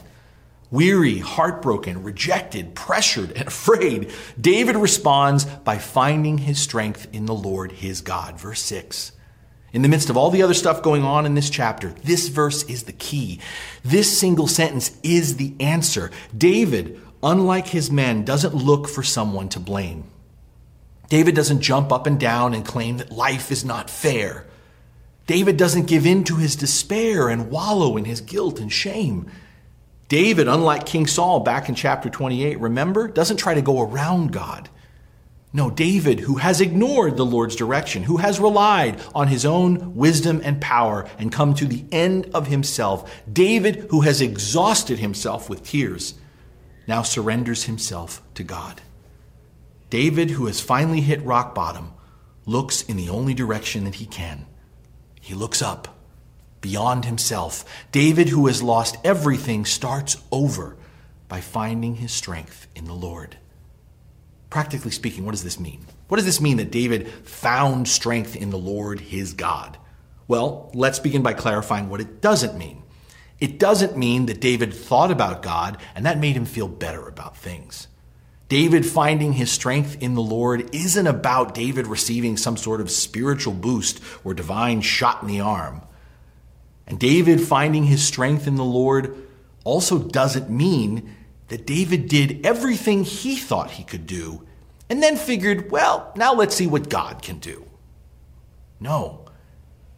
Weary, 0.71 1.19
heartbroken, 1.19 2.03
rejected, 2.03 2.73
pressured, 2.73 3.31
and 3.31 3.47
afraid, 3.47 4.11
David 4.39 4.75
responds 4.75 5.45
by 5.45 5.77
finding 5.77 6.39
his 6.39 6.59
strength 6.59 7.07
in 7.13 7.27
the 7.27 7.35
Lord 7.35 7.71
his 7.71 8.01
God. 8.01 8.39
Verse 8.39 8.61
6. 8.61 9.11
In 9.73 9.81
the 9.81 9.89
midst 9.89 10.09
of 10.09 10.17
all 10.17 10.31
the 10.31 10.41
other 10.41 10.53
stuff 10.53 10.81
going 10.81 11.03
on 11.03 11.25
in 11.25 11.35
this 11.35 11.49
chapter, 11.49 11.89
this 12.03 12.29
verse 12.29 12.63
is 12.63 12.83
the 12.83 12.93
key. 12.93 13.39
This 13.83 14.19
single 14.19 14.47
sentence 14.47 14.97
is 15.03 15.37
the 15.37 15.53
answer. 15.59 16.11
David, 16.35 16.99
unlike 17.21 17.67
his 17.67 17.91
men, 17.91 18.23
doesn't 18.23 18.55
look 18.55 18.87
for 18.87 19.03
someone 19.03 19.49
to 19.49 19.59
blame. 19.59 20.05
David 21.09 21.35
doesn't 21.35 21.61
jump 21.61 21.91
up 21.91 22.07
and 22.07 22.19
down 22.19 22.53
and 22.53 22.65
claim 22.65 22.97
that 22.97 23.11
life 23.11 23.51
is 23.51 23.63
not 23.63 23.89
fair. 23.89 24.45
David 25.27 25.57
doesn't 25.57 25.87
give 25.87 26.05
in 26.05 26.23
to 26.25 26.35
his 26.35 26.55
despair 26.55 27.29
and 27.29 27.49
wallow 27.49 27.97
in 27.97 28.05
his 28.05 28.21
guilt 28.21 28.59
and 28.59 28.71
shame. 28.71 29.29
David, 30.07 30.47
unlike 30.47 30.85
King 30.85 31.07
Saul 31.07 31.39
back 31.39 31.67
in 31.67 31.75
chapter 31.75 32.09
28, 32.09 32.59
remember, 32.59 33.07
doesn't 33.07 33.37
try 33.37 33.55
to 33.55 33.61
go 33.61 33.81
around 33.81 34.31
God. 34.31 34.69
No, 35.51 35.71
David, 35.71 36.19
who 36.19 36.35
has 36.35 36.59
ignored 36.59 37.15
the 37.15 37.25
Lord's 37.25 37.55
direction, 37.55 38.03
who 38.03 38.17
has 38.17 38.41
relied 38.41 38.99
on 39.15 39.29
his 39.29 39.45
own 39.45 39.95
wisdom 39.95 40.41
and 40.43 40.59
power 40.59 41.07
and 41.17 41.31
come 41.31 41.53
to 41.55 41.65
the 41.65 41.85
end 41.91 42.29
of 42.33 42.47
himself, 42.47 43.23
David, 43.31 43.87
who 43.89 44.01
has 44.01 44.21
exhausted 44.21 44.99
himself 44.99 45.49
with 45.49 45.63
tears, 45.63 46.15
now 46.87 47.01
surrenders 47.01 47.63
himself 47.63 48.21
to 48.33 48.43
God. 48.43 48.81
David, 49.95 50.31
who 50.31 50.47
has 50.47 50.59
finally 50.59 50.99
hit 50.99 51.23
rock 51.23 51.55
bottom, 51.55 51.93
looks 52.45 52.81
in 52.81 52.97
the 52.97 53.07
only 53.07 53.33
direction 53.33 53.85
that 53.85 53.95
he 53.95 54.05
can. 54.05 54.45
He 55.21 55.33
looks 55.33 55.61
up, 55.61 55.87
beyond 56.59 57.05
himself. 57.05 57.63
David, 57.93 58.27
who 58.27 58.47
has 58.47 58.61
lost 58.61 58.97
everything, 59.05 59.63
starts 59.63 60.21
over 60.33 60.75
by 61.29 61.39
finding 61.39 61.95
his 61.95 62.11
strength 62.11 62.67
in 62.75 62.83
the 62.83 62.93
Lord. 62.93 63.37
Practically 64.49 64.91
speaking, 64.91 65.23
what 65.23 65.31
does 65.31 65.45
this 65.45 65.61
mean? 65.61 65.85
What 66.09 66.17
does 66.17 66.25
this 66.25 66.41
mean 66.41 66.57
that 66.57 66.71
David 66.71 67.07
found 67.07 67.87
strength 67.87 68.35
in 68.35 68.49
the 68.49 68.57
Lord 68.57 68.99
his 68.99 69.31
God? 69.31 69.77
Well, 70.27 70.71
let's 70.73 70.99
begin 70.99 71.23
by 71.23 71.35
clarifying 71.35 71.87
what 71.87 72.01
it 72.01 72.19
doesn't 72.19 72.57
mean. 72.57 72.83
It 73.39 73.59
doesn't 73.59 73.95
mean 73.95 74.25
that 74.25 74.41
David 74.41 74.73
thought 74.73 75.11
about 75.11 75.41
God 75.41 75.77
and 75.95 76.05
that 76.05 76.19
made 76.19 76.35
him 76.35 76.43
feel 76.43 76.67
better 76.67 77.07
about 77.07 77.37
things. 77.37 77.87
David 78.47 78.85
finding 78.85 79.33
his 79.33 79.51
strength 79.51 80.01
in 80.01 80.13
the 80.13 80.21
Lord 80.21 80.73
isn't 80.73 81.07
about 81.07 81.55
David 81.55 81.87
receiving 81.87 82.37
some 82.37 82.57
sort 82.57 82.79
of 82.79 82.91
spiritual 82.91 83.53
boost 83.53 83.99
or 84.23 84.33
divine 84.33 84.81
shot 84.81 85.21
in 85.21 85.27
the 85.27 85.39
arm. 85.39 85.81
And 86.85 86.99
David 86.99 87.41
finding 87.41 87.85
his 87.85 88.05
strength 88.05 88.45
in 88.45 88.55
the 88.55 88.63
Lord 88.63 89.15
also 89.63 89.97
doesn't 89.97 90.49
mean 90.49 91.15
that 91.47 91.65
David 91.65 92.07
did 92.07 92.45
everything 92.45 93.03
he 93.03 93.35
thought 93.35 93.71
he 93.71 93.83
could 93.83 94.05
do 94.05 94.45
and 94.89 95.01
then 95.01 95.17
figured, 95.17 95.71
well, 95.71 96.11
now 96.15 96.33
let's 96.33 96.55
see 96.55 96.67
what 96.67 96.89
God 96.89 97.23
can 97.23 97.39
do. 97.39 97.65
No, 98.79 99.25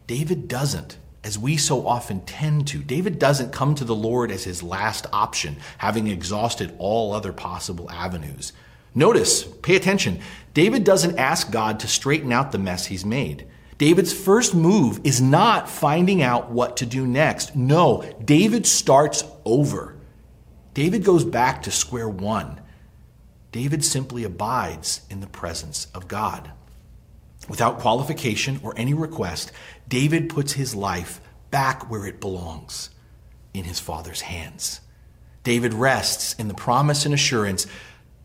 David 0.06 0.48
doesn't, 0.48 0.96
as 1.28 1.38
we 1.38 1.58
so 1.58 1.86
often 1.86 2.22
tend 2.22 2.66
to. 2.66 2.78
David 2.78 3.18
doesn't 3.18 3.52
come 3.52 3.74
to 3.74 3.84
the 3.84 3.94
Lord 3.94 4.30
as 4.30 4.44
his 4.44 4.62
last 4.62 5.06
option, 5.12 5.58
having 5.76 6.06
exhausted 6.06 6.74
all 6.78 7.12
other 7.12 7.34
possible 7.34 7.90
avenues. 7.90 8.54
Notice, 8.94 9.44
pay 9.44 9.76
attention, 9.76 10.20
David 10.54 10.84
doesn't 10.84 11.18
ask 11.18 11.52
God 11.52 11.80
to 11.80 11.86
straighten 11.86 12.32
out 12.32 12.50
the 12.50 12.58
mess 12.58 12.86
he's 12.86 13.04
made. 13.04 13.46
David's 13.76 14.12
first 14.12 14.54
move 14.54 15.00
is 15.04 15.20
not 15.20 15.68
finding 15.68 16.22
out 16.22 16.50
what 16.50 16.78
to 16.78 16.86
do 16.86 17.06
next. 17.06 17.54
No, 17.54 18.10
David 18.24 18.66
starts 18.66 19.22
over. 19.44 19.96
David 20.72 21.04
goes 21.04 21.26
back 21.26 21.62
to 21.64 21.70
square 21.70 22.08
one. 22.08 22.58
David 23.52 23.84
simply 23.84 24.24
abides 24.24 25.02
in 25.10 25.20
the 25.20 25.26
presence 25.26 25.88
of 25.94 26.08
God. 26.08 26.52
Without 27.48 27.78
qualification 27.78 28.60
or 28.62 28.74
any 28.76 28.94
request, 28.94 29.52
David 29.88 30.28
puts 30.28 30.52
his 30.52 30.74
life 30.74 31.20
back 31.50 31.90
where 31.90 32.06
it 32.06 32.20
belongs 32.20 32.90
in 33.54 33.64
his 33.64 33.80
Father's 33.80 34.20
hands. 34.20 34.80
David 35.44 35.72
rests 35.72 36.34
in 36.34 36.48
the 36.48 36.54
promise 36.54 37.06
and 37.06 37.14
assurance 37.14 37.66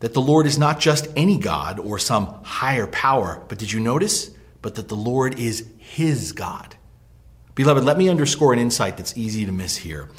that 0.00 0.12
the 0.12 0.20
Lord 0.20 0.46
is 0.46 0.58
not 0.58 0.78
just 0.78 1.08
any 1.16 1.38
God 1.38 1.78
or 1.78 1.98
some 1.98 2.26
higher 2.44 2.86
power, 2.86 3.42
but 3.48 3.58
did 3.58 3.72
you 3.72 3.80
notice? 3.80 4.30
But 4.60 4.74
that 4.74 4.88
the 4.88 4.96
Lord 4.96 5.38
is 5.38 5.66
his 5.78 6.32
God. 6.32 6.76
Beloved, 7.54 7.84
let 7.84 7.96
me 7.96 8.08
underscore 8.08 8.52
an 8.52 8.58
insight 8.58 8.96
that's 8.96 9.16
easy 9.16 9.46
to 9.46 9.52
miss 9.52 9.76
here. 9.76 10.10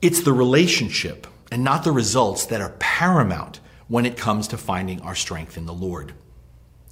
It's 0.00 0.22
the 0.22 0.32
relationship 0.32 1.26
and 1.50 1.64
not 1.64 1.82
the 1.82 1.92
results 1.92 2.46
that 2.46 2.60
are 2.60 2.74
paramount 2.78 3.60
when 3.88 4.06
it 4.06 4.16
comes 4.16 4.48
to 4.48 4.56
finding 4.56 5.00
our 5.00 5.14
strength 5.14 5.56
in 5.56 5.66
the 5.66 5.74
Lord. 5.74 6.14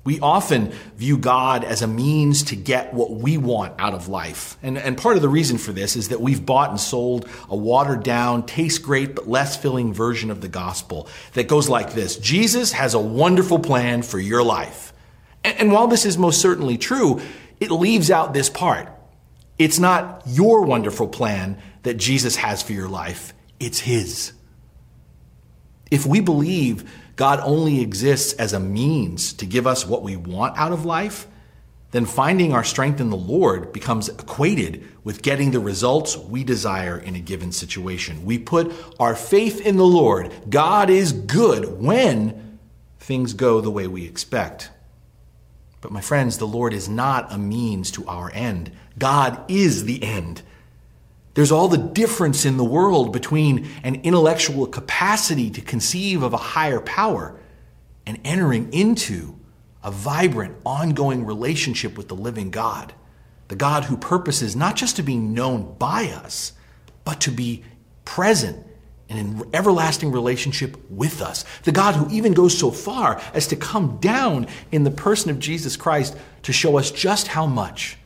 We 0.02 0.19
often 0.21 0.73
view 0.97 1.19
God 1.19 1.62
as 1.62 1.83
a 1.83 1.87
means 1.87 2.45
to 2.45 2.57
get 2.57 2.95
what 2.95 3.11
we 3.11 3.37
want 3.37 3.75
out 3.78 3.92
of 3.92 4.09
life. 4.09 4.57
And, 4.62 4.78
and 4.78 4.97
part 4.97 5.16
of 5.16 5.23
the 5.23 5.28
reason 5.28 5.59
for 5.59 5.73
this 5.73 5.95
is 5.95 6.09
that 6.09 6.23
we've 6.23 6.45
bought 6.45 6.71
and 6.71 6.80
sold 6.80 7.28
a 7.50 7.57
watered 7.57 8.02
down, 8.02 8.47
tastes 8.47 8.78
great, 8.78 9.14
but 9.14 9.28
less 9.28 9.59
filling 9.59 9.92
version 9.92 10.30
of 10.30 10.40
the 10.40 10.49
gospel 10.49 11.07
that 11.35 11.49
goes 11.49 11.69
like 11.69 11.92
this 11.92 12.16
Jesus 12.16 12.73
has 12.73 12.95
a 12.95 12.99
wonderful 12.99 13.59
plan 13.59 14.02
for 14.02 14.19
your 14.19 14.42
life. 14.42 14.95
And, 15.45 15.59
and 15.59 15.73
while 15.73 15.87
this 15.87 16.07
is 16.07 16.16
most 16.16 16.40
certainly 16.40 16.78
true, 16.78 17.21
it 17.61 17.71
leaves 17.71 18.11
out 18.11 18.33
this 18.33 18.49
part. 18.49 18.88
It's 19.59 19.78
not 19.78 20.23
your 20.26 20.62
wonderful 20.62 21.09
plan 21.09 21.59
that 21.83 21.99
Jesus 21.99 22.37
has 22.37 22.62
for 22.62 22.73
your 22.73 22.88
life, 22.88 23.35
it's 23.59 23.80
His. 23.80 24.33
If 25.90 26.07
we 26.07 26.21
believe 26.21 26.90
God 27.20 27.40
only 27.42 27.82
exists 27.82 28.32
as 28.32 28.54
a 28.54 28.58
means 28.58 29.34
to 29.34 29.44
give 29.44 29.66
us 29.66 29.86
what 29.86 30.02
we 30.02 30.16
want 30.16 30.56
out 30.56 30.72
of 30.72 30.86
life, 30.86 31.26
then 31.90 32.06
finding 32.06 32.54
our 32.54 32.64
strength 32.64 32.98
in 32.98 33.10
the 33.10 33.16
Lord 33.18 33.74
becomes 33.74 34.08
equated 34.08 34.88
with 35.04 35.20
getting 35.20 35.50
the 35.50 35.60
results 35.60 36.16
we 36.16 36.44
desire 36.44 36.96
in 36.96 37.14
a 37.14 37.20
given 37.20 37.52
situation. 37.52 38.24
We 38.24 38.38
put 38.38 38.72
our 38.98 39.14
faith 39.14 39.60
in 39.60 39.76
the 39.76 39.84
Lord. 39.84 40.32
God 40.48 40.88
is 40.88 41.12
good 41.12 41.78
when 41.78 42.58
things 42.98 43.34
go 43.34 43.60
the 43.60 43.70
way 43.70 43.86
we 43.86 44.06
expect. 44.06 44.70
But 45.82 45.92
my 45.92 46.00
friends, 46.00 46.38
the 46.38 46.46
Lord 46.46 46.72
is 46.72 46.88
not 46.88 47.30
a 47.30 47.36
means 47.36 47.90
to 47.90 48.06
our 48.06 48.30
end. 48.32 48.72
God 48.98 49.44
is 49.46 49.84
the 49.84 50.02
end. 50.02 50.40
There's 51.34 51.52
all 51.52 51.68
the 51.68 51.78
difference 51.78 52.44
in 52.44 52.56
the 52.56 52.64
world 52.64 53.12
between 53.12 53.68
an 53.84 53.96
intellectual 54.02 54.66
capacity 54.66 55.50
to 55.50 55.60
conceive 55.60 56.22
of 56.22 56.32
a 56.32 56.38
higher 56.38 56.80
power 56.80 57.38
and 58.06 58.18
entering 58.25 58.72
into 58.72 59.38
a 59.82 59.90
vibrant, 59.90 60.56
ongoing 60.64 61.25
relationship 61.25 61.96
with 61.96 62.08
the 62.08 62.16
living 62.16 62.50
God, 62.50 62.92
the 63.49 63.56
God 63.56 63.84
who 63.84 63.96
purposes 63.96 64.56
not 64.56 64.76
just 64.76 64.96
to 64.96 65.02
be 65.02 65.16
known 65.16 65.76
by 65.78 66.08
us, 66.08 66.52
but 67.04 67.20
to 67.22 67.30
be 67.30 67.64
present 68.04 68.66
and 69.08 69.18
in 69.18 69.50
everlasting 69.54 70.12
relationship 70.12 70.76
with 70.90 71.20
us. 71.20 71.44
The 71.64 71.72
God 71.72 71.94
who 71.94 72.08
even 72.10 72.32
goes 72.32 72.56
so 72.56 72.70
far 72.70 73.20
as 73.34 73.46
to 73.49 73.56
come 73.56 73.99
down 73.99 74.46
in 74.70 74.84
the 74.84 74.90
person 74.90 75.30
of 75.30 75.38
Jesus 75.38 75.76
Christ 75.76 76.16
to 76.42 76.52
show 76.52 76.78
us 76.78 76.90
just 76.90 77.28
how 77.28 77.46
much, 77.46 77.96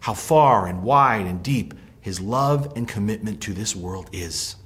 how 0.00 0.14
far 0.14 0.66
and 0.66 0.82
wide 0.82 1.26
and 1.26 1.42
deep 1.42 1.74
his 2.02 2.20
love 2.20 2.72
and 2.76 2.86
commitment 2.86 3.40
to 3.40 3.54
this 3.54 3.74
world 3.74 4.10
is. 4.12 4.56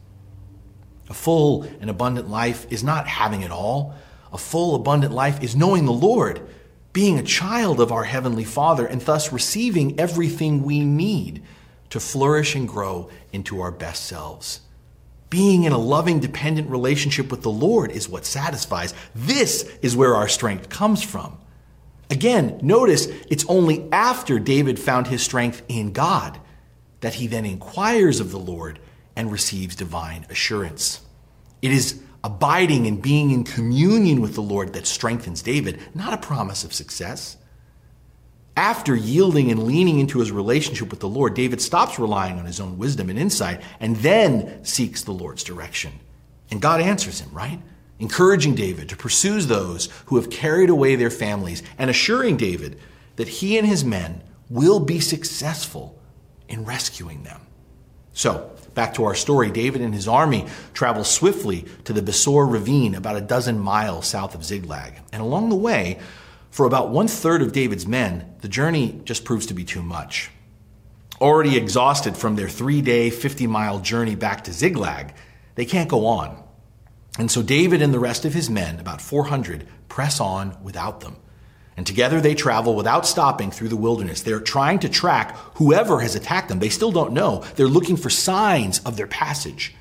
A 1.09 1.15
full 1.15 1.65
and 1.81 1.89
abundant 1.89 2.29
life 2.29 2.67
is 2.71 2.83
not 2.83 3.07
having 3.07 3.43
it 3.43 3.51
all. 3.51 3.95
A 4.33 4.39
full, 4.39 4.75
abundant 4.75 5.13
life 5.13 5.43
is 5.43 5.55
knowing 5.55 5.85
the 5.85 5.93
Lord, 5.93 6.41
being 6.95 7.19
a 7.19 7.23
child 7.23 7.79
of 7.79 7.93
our 7.93 8.05
Heavenly 8.05 8.43
Father, 8.43 8.87
and 8.87 9.03
thus 9.03 9.33
receiving 9.33 10.01
everything 10.01 10.63
we 10.63 10.81
need 10.81 11.43
to 11.91 12.01
flourish 12.01 12.55
and 12.55 12.67
grow 12.67 13.11
into 13.33 13.61
our 13.61 13.71
best 13.71 14.07
selves. 14.07 14.63
Being 15.29 15.65
in 15.65 15.73
a 15.73 15.79
loving, 15.79 16.21
dependent 16.21 16.71
relationship 16.71 17.31
with 17.31 17.43
the 17.43 17.51
Lord 17.51 17.91
is 17.91 18.09
what 18.09 18.25
satisfies. 18.25 18.95
This 19.15 19.63
is 19.83 19.95
where 19.95 20.17
our 20.17 20.29
strength 20.29 20.71
comes 20.71 21.03
from. 21.03 21.39
Again, 22.09 22.59
notice 22.63 23.07
it's 23.29 23.45
only 23.47 23.87
after 23.93 24.39
David 24.39 24.79
found 24.79 25.09
his 25.09 25.23
strength 25.23 25.63
in 25.69 25.93
God 25.93 26.41
that 27.01 27.15
he 27.15 27.27
then 27.27 27.45
inquires 27.45 28.21
of 28.21 28.31
the 28.31 28.39
Lord 28.39 28.79
and 29.15 29.33
receives 29.33 29.77
divine 29.77 30.27
assurance. 30.29 31.01
It 31.63 31.73
is 31.73 32.03
abiding 32.23 32.87
and 32.87 33.01
being 33.01 33.31
in 33.31 33.45
communion 33.45 34.21
with 34.21 34.35
the 34.35 34.43
Lord 34.43 34.73
that 34.73 34.87
strengthens 34.87 35.43
David, 35.43 35.81
not 35.95 36.13
a 36.13 36.19
promise 36.19 36.65
of 36.65 36.75
success. 36.75 37.37
After 38.57 38.97
yielding 38.97 39.51
and 39.51 39.65
leaning 39.65 39.99
into 39.99 40.19
his 40.19 40.33
relationship 40.33 40.91
with 40.91 41.01
the 41.01 41.09
Lord, 41.09 41.35
David 41.35 41.61
stops 41.61 41.99
relying 41.99 42.39
on 42.39 42.47
his 42.47 42.59
own 42.59 42.79
wisdom 42.79 43.11
and 43.11 43.19
insight 43.19 43.61
and 43.81 43.97
then 43.97 44.65
seeks 44.65 45.03
the 45.03 45.13
Lord's 45.13 45.45
direction. 45.45 45.93
And 46.51 46.63
God 46.63 46.81
answers 46.81 47.21
him, 47.21 47.31
right? 47.33 47.61
Encouraging 47.99 48.55
David 48.55 48.89
to 48.89 48.97
pursue 48.97 49.41
those 49.43 49.89
who 50.07 50.17
have 50.17 50.31
carried 50.31 50.71
away 50.71 50.97
their 50.97 51.11
families 51.11 51.63
and 51.79 51.91
assuring 51.91 52.37
David 52.37 52.79
that 53.17 53.29
he 53.29 53.59
and 53.59 53.67
his 53.67 53.85
men 53.85 54.23
will 54.49 54.81
be 54.81 55.01
successful 55.01 55.99
in 56.49 56.65
rescuing 56.65 57.23
them. 57.23 57.41
So, 58.13 58.51
back 58.75 58.95
to 58.95 59.05
our 59.05 59.15
story 59.15 59.51
David 59.51 59.83
and 59.83 59.93
his 59.93 60.09
army 60.09 60.47
travel 60.73 61.05
swiftly 61.05 61.67
to 61.85 61.93
the 61.93 62.01
Besor 62.01 62.51
ravine 62.51 62.95
about 62.95 63.17
a 63.17 63.21
dozen 63.21 63.59
miles 63.59 64.07
south 64.07 64.35
of 64.35 64.45
Ziklag. 64.45 64.95
And 65.13 65.21
along 65.21 65.51
the 65.51 65.57
way, 65.57 65.99
for 66.51 66.65
about 66.65 66.89
one 66.91 67.09
third 67.09 67.43
of 67.43 67.53
David's 67.53 67.87
men, 67.87 68.35
the 68.41 68.49
journey 68.49 69.01
just 69.05 69.25
proves 69.25 69.47
to 69.47 69.55
be 69.55 69.65
too 69.65 69.83
much. 69.83 70.31
Already 71.21 71.57
exhausted 71.57 72.17
from 72.17 72.37
their 72.37 72.49
three 72.49 72.81
day, 72.81 73.11
50 73.11 73.47
mile 73.47 73.81
journey 73.81 74.15
back 74.15 74.45
to 74.45 74.53
Ziklag, 74.53 75.15
they 75.55 75.65
can't 75.65 75.89
go 75.89 76.07
on. 76.07 76.43
And 77.19 77.31
so 77.31 77.43
David 77.43 77.83
and 77.83 77.93
the 77.93 77.99
rest 77.99 78.25
of 78.25 78.35
his 78.35 78.49
men, 78.51 78.79
about 78.79 79.01
400, 79.01 79.67
press 79.89 80.21
on 80.21 80.57
without 80.63 81.01
them. 81.01 81.17
And 81.77 81.87
together 81.87 82.21
they 82.21 82.35
travel 82.35 82.75
without 82.75 83.07
stopping 83.07 83.51
through 83.51 83.69
the 83.69 83.77
wilderness. 83.77 84.23
They're 84.23 84.41
trying 84.41 84.79
to 84.81 84.89
track 84.89 85.37
whoever 85.55 86.01
has 86.01 86.15
attacked 86.15 86.49
them. 86.49 86.59
They 86.59 86.71
still 86.71 86.91
don't 86.91 87.13
know. 87.13 87.45
They're 87.57 87.67
looking 87.67 87.97
for 87.97 88.09
signs 88.09 88.79
of 88.81 88.97
their 88.97 89.07
passage. 89.07 89.75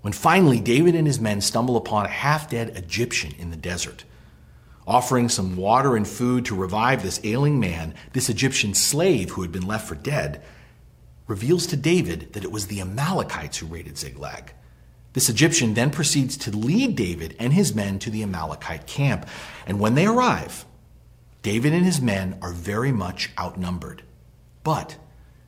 When 0.00 0.14
finally 0.14 0.60
David 0.60 0.94
and 0.94 1.06
his 1.06 1.20
men 1.20 1.42
stumble 1.42 1.76
upon 1.76 2.06
a 2.06 2.10
half 2.10 2.48
dead 2.48 2.70
Egyptian 2.70 3.34
in 3.38 3.50
the 3.50 3.56
desert. 3.56 4.04
Offering 4.86 5.28
some 5.28 5.56
water 5.56 5.94
and 5.94 6.08
food 6.08 6.46
to 6.46 6.54
revive 6.54 7.02
this 7.02 7.20
ailing 7.22 7.60
man, 7.60 7.94
this 8.14 8.30
Egyptian 8.30 8.72
slave 8.72 9.30
who 9.30 9.42
had 9.42 9.52
been 9.52 9.66
left 9.66 9.86
for 9.86 9.94
dead, 9.94 10.42
reveals 11.26 11.66
to 11.66 11.76
David 11.76 12.32
that 12.32 12.44
it 12.44 12.50
was 12.50 12.66
the 12.66 12.80
Amalekites 12.80 13.58
who 13.58 13.66
raided 13.66 13.98
Ziklag. 13.98 14.54
This 15.12 15.28
Egyptian 15.28 15.74
then 15.74 15.90
proceeds 15.90 16.36
to 16.38 16.56
lead 16.56 16.96
David 16.96 17.36
and 17.38 17.52
his 17.52 17.74
men 17.74 17.98
to 18.00 18.10
the 18.10 18.22
Amalekite 18.22 18.86
camp. 18.86 19.28
And 19.66 19.78
when 19.78 19.94
they 19.94 20.06
arrive, 20.06 20.64
David 21.42 21.72
and 21.72 21.84
his 21.84 22.00
men 22.00 22.38
are 22.42 22.52
very 22.52 22.92
much 22.92 23.30
outnumbered. 23.38 24.02
But 24.62 24.96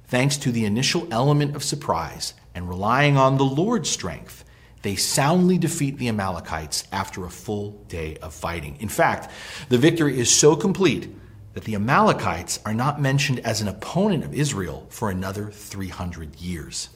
thanks 0.06 0.36
to 0.38 0.52
the 0.52 0.64
initial 0.64 1.06
element 1.10 1.54
of 1.54 1.62
surprise 1.62 2.34
and 2.54 2.68
relying 2.68 3.16
on 3.16 3.36
the 3.36 3.44
Lord's 3.44 3.90
strength, 3.90 4.44
they 4.82 4.96
soundly 4.96 5.58
defeat 5.58 5.98
the 5.98 6.08
Amalekites 6.08 6.88
after 6.90 7.24
a 7.24 7.30
full 7.30 7.72
day 7.88 8.16
of 8.16 8.34
fighting. 8.34 8.76
In 8.80 8.88
fact, 8.88 9.30
the 9.68 9.78
victory 9.78 10.18
is 10.18 10.34
so 10.34 10.56
complete 10.56 11.14
that 11.54 11.64
the 11.64 11.74
Amalekites 11.74 12.58
are 12.64 12.74
not 12.74 13.00
mentioned 13.00 13.40
as 13.40 13.60
an 13.60 13.68
opponent 13.68 14.24
of 14.24 14.34
Israel 14.34 14.86
for 14.88 15.10
another 15.10 15.50
300 15.50 16.40
years. 16.40 16.88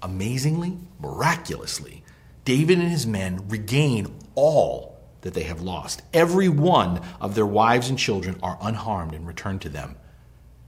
Amazingly, 0.00 0.78
miraculously, 1.00 2.04
David 2.44 2.78
and 2.78 2.88
his 2.88 3.06
men 3.06 3.48
regain 3.48 4.14
all 4.34 4.93
that 5.24 5.32
they 5.34 5.44
have 5.44 5.62
lost. 5.62 6.02
Every 6.12 6.50
one 6.50 7.00
of 7.18 7.34
their 7.34 7.46
wives 7.46 7.88
and 7.88 7.98
children 7.98 8.38
are 8.42 8.58
unharmed 8.60 9.14
and 9.14 9.26
returned 9.26 9.62
to 9.62 9.70
them. 9.70 9.96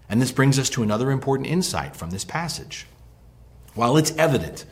And 0.08 0.20
this 0.20 0.32
brings 0.32 0.58
us 0.58 0.70
to 0.70 0.82
another 0.82 1.10
important 1.10 1.46
insight 1.46 1.94
from 1.94 2.10
this 2.10 2.24
passage. 2.24 2.86
While 3.74 3.98
it's 3.98 4.16
evident 4.16 4.64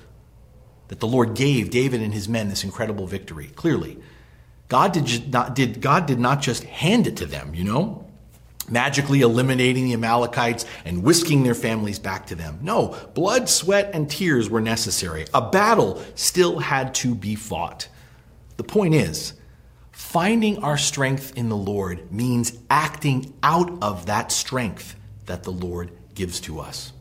that 0.88 1.00
the 1.00 1.06
Lord 1.06 1.34
gave 1.34 1.68
David 1.68 2.00
and 2.00 2.14
his 2.14 2.28
men 2.28 2.48
this 2.48 2.64
incredible 2.64 3.06
victory. 3.06 3.48
Clearly, 3.48 3.98
God 4.68 4.92
did 4.92 5.30
not, 5.30 5.54
did, 5.54 5.82
God 5.82 6.06
did 6.06 6.18
not 6.18 6.40
just 6.40 6.64
hand 6.64 7.06
it 7.06 7.18
to 7.18 7.26
them, 7.26 7.54
you 7.54 7.64
know, 7.64 8.06
magically 8.70 9.20
eliminating 9.20 9.84
the 9.84 9.92
Amalekites 9.92 10.64
and 10.86 11.02
whisking 11.02 11.42
their 11.42 11.54
families 11.54 11.98
back 11.98 12.26
to 12.28 12.34
them. 12.34 12.58
No, 12.62 12.96
blood, 13.12 13.50
sweat, 13.50 13.90
and 13.92 14.10
tears 14.10 14.48
were 14.48 14.62
necessary. 14.62 15.26
A 15.34 15.50
battle 15.50 16.02
still 16.14 16.58
had 16.58 16.94
to 16.96 17.14
be 17.14 17.34
fought. 17.34 17.88
The 18.56 18.64
point 18.64 18.94
is, 18.94 19.34
finding 20.14 20.62
our 20.62 20.79
strength 20.79 21.37
in 21.37 21.48
the 21.48 21.57
Lord 21.57 22.12
means 22.12 22.57
acting 22.70 23.35
out 23.42 23.83
of 23.83 24.07
that 24.07 24.31
strength 24.31 24.94
that 25.27 25.42
the 25.42 25.50
Lord 25.50 25.90
gives 26.14 26.38
to 26.38 26.61
us. 26.61 26.92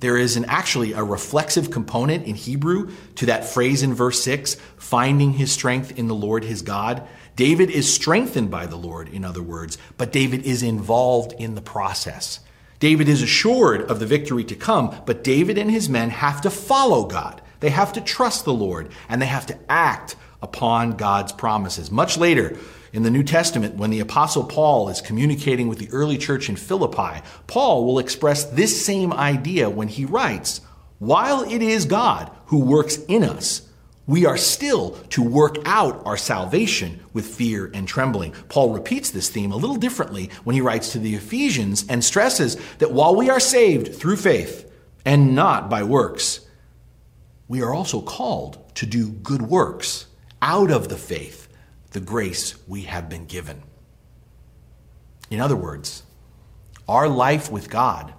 There 0.00 0.16
is 0.16 0.36
an 0.36 0.46
actually 0.46 0.92
a 0.92 1.04
reflexive 1.04 1.70
component 1.70 2.26
in 2.26 2.34
Hebrew 2.34 2.90
to 3.14 3.26
that 3.26 3.44
phrase 3.44 3.84
in 3.84 3.94
verse 3.94 4.24
6, 4.24 4.56
finding 4.76 5.34
his 5.34 5.52
strength 5.52 5.96
in 5.96 6.08
the 6.08 6.16
Lord 6.16 6.42
his 6.42 6.62
God. 6.62 7.06
David 7.36 7.70
is 7.70 7.94
strengthened 7.94 8.50
by 8.50 8.66
the 8.66 8.74
Lord, 8.74 9.08
in 9.08 9.24
other 9.24 9.40
words, 9.40 9.78
but 9.96 10.10
David 10.10 10.42
is 10.42 10.64
involved 10.64 11.34
in 11.38 11.54
the 11.54 11.62
process. 11.62 12.40
David 12.80 13.08
is 13.08 13.22
assured 13.22 13.82
of 13.82 14.00
the 14.00 14.06
victory 14.06 14.42
to 14.42 14.56
come, 14.56 14.92
but 15.06 15.22
David 15.22 15.58
and 15.58 15.70
his 15.70 15.88
men 15.88 16.10
have 16.10 16.40
to 16.40 16.50
follow 16.50 17.04
God. 17.04 17.40
They 17.60 17.70
have 17.70 17.92
to 17.92 18.00
trust 18.00 18.44
the 18.44 18.52
Lord, 18.52 18.90
and 19.08 19.22
they 19.22 19.26
have 19.26 19.46
to 19.46 19.58
act 19.68 20.16
upon 20.42 20.92
God's 20.92 21.32
promises. 21.32 21.90
Much 21.90 22.18
later, 22.18 22.58
in 22.92 23.04
the 23.04 23.10
New 23.10 23.22
Testament, 23.22 23.76
when 23.76 23.90
the 23.90 24.00
Apostle 24.00 24.44
Paul 24.44 24.90
is 24.90 25.00
communicating 25.00 25.68
with 25.68 25.78
the 25.78 25.88
early 25.90 26.18
church 26.18 26.48
in 26.48 26.56
Philippi, 26.56 27.22
Paul 27.46 27.86
will 27.86 27.98
express 27.98 28.44
this 28.44 28.84
same 28.84 29.12
idea 29.12 29.70
when 29.70 29.88
he 29.88 30.04
writes, 30.04 30.60
While 30.98 31.42
it 31.42 31.62
is 31.62 31.86
God 31.86 32.30
who 32.46 32.58
works 32.58 32.98
in 33.08 33.24
us, 33.24 33.62
we 34.06 34.26
are 34.26 34.36
still 34.36 34.90
to 35.10 35.22
work 35.22 35.56
out 35.64 36.04
our 36.04 36.16
salvation 36.16 37.00
with 37.12 37.24
fear 37.24 37.70
and 37.72 37.86
trembling. 37.88 38.32
Paul 38.48 38.74
repeats 38.74 39.10
this 39.10 39.30
theme 39.30 39.52
a 39.52 39.56
little 39.56 39.76
differently 39.76 40.28
when 40.44 40.54
he 40.54 40.60
writes 40.60 40.92
to 40.92 40.98
the 40.98 41.14
Ephesians 41.14 41.86
and 41.88 42.04
stresses 42.04 42.56
that 42.78 42.92
while 42.92 43.14
we 43.14 43.30
are 43.30 43.40
saved 43.40 43.94
through 43.94 44.16
faith 44.16 44.70
and 45.04 45.34
not 45.34 45.70
by 45.70 45.82
works, 45.82 46.40
we 47.48 47.62
are 47.62 47.72
also 47.72 48.02
called 48.02 48.74
to 48.74 48.86
do 48.86 49.08
good 49.08 49.42
works 49.42 50.06
out 50.42 50.72
of 50.72 50.88
the 50.88 50.96
faith 50.96 51.48
the 51.92 52.00
grace 52.00 52.56
we 52.66 52.82
have 52.82 53.08
been 53.08 53.26
given. 53.26 53.62
In 55.30 55.40
other 55.40 55.56
words, 55.56 56.02
our 56.88 57.08
life 57.08 57.50
with 57.50 57.70
God, 57.70 58.12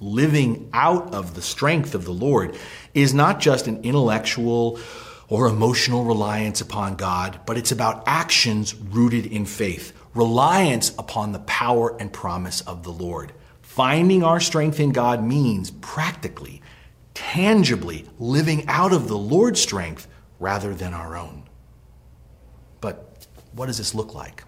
living 0.00 0.70
out 0.72 1.14
of 1.14 1.34
the 1.34 1.42
strength 1.42 1.94
of 1.94 2.04
the 2.04 2.12
Lord, 2.12 2.56
is 2.94 3.12
not 3.12 3.40
just 3.40 3.66
an 3.66 3.82
intellectual 3.84 4.80
or 5.28 5.46
emotional 5.46 6.04
reliance 6.04 6.60
upon 6.60 6.96
God, 6.96 7.40
but 7.46 7.58
it's 7.58 7.72
about 7.72 8.04
actions 8.06 8.74
rooted 8.74 9.26
in 9.26 9.44
faith, 9.44 9.92
reliance 10.14 10.90
upon 10.98 11.32
the 11.32 11.38
power 11.40 11.96
and 12.00 12.12
promise 12.12 12.62
of 12.62 12.82
the 12.82 12.90
Lord. 12.90 13.32
Finding 13.60 14.24
our 14.24 14.40
strength 14.40 14.80
in 14.80 14.90
God 14.90 15.22
means 15.22 15.70
practically, 15.70 16.62
tangibly 17.14 18.06
living 18.18 18.66
out 18.66 18.92
of 18.92 19.08
the 19.08 19.18
Lord's 19.18 19.60
strength 19.60 20.08
rather 20.40 20.74
than 20.74 20.94
our 20.94 21.16
own. 21.16 21.44
What 23.52 23.66
does 23.66 23.78
this 23.78 23.94
look 23.94 24.14
like? 24.14 24.44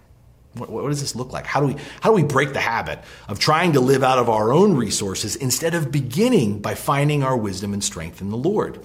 What, 0.53 0.69
what, 0.69 0.87
does 0.89 1.01
this 1.01 1.15
look 1.15 1.33
like? 1.33 1.47
How 1.47 1.61
do, 1.61 1.67
we, 1.67 1.75
how 2.01 2.09
do 2.09 2.15
we 2.15 2.23
break 2.23 2.53
the 2.53 2.59
habit 2.59 2.99
of 3.27 3.39
trying 3.39 3.73
to 3.73 3.79
live 3.79 4.03
out 4.03 4.19
of 4.19 4.29
our 4.29 4.53
own 4.53 4.75
resources 4.75 5.35
instead 5.35 5.73
of 5.73 5.91
beginning 5.91 6.59
by 6.59 6.75
finding 6.75 7.23
our 7.23 7.35
wisdom 7.35 7.73
and 7.73 7.83
strength 7.83 8.21
in 8.21 8.29
the 8.29 8.37
Lord? 8.37 8.79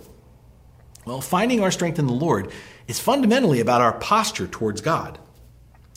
Well, 1.05 1.21
finding 1.21 1.61
our 1.61 1.71
strength 1.71 1.99
in 1.99 2.07
the 2.07 2.13
Lord 2.15 2.51
is 2.87 2.99
fundamentally 2.99 3.61
about 3.61 3.83
our 3.83 3.93
posture 3.99 4.47
towards 4.47 4.81
God. 4.81 5.19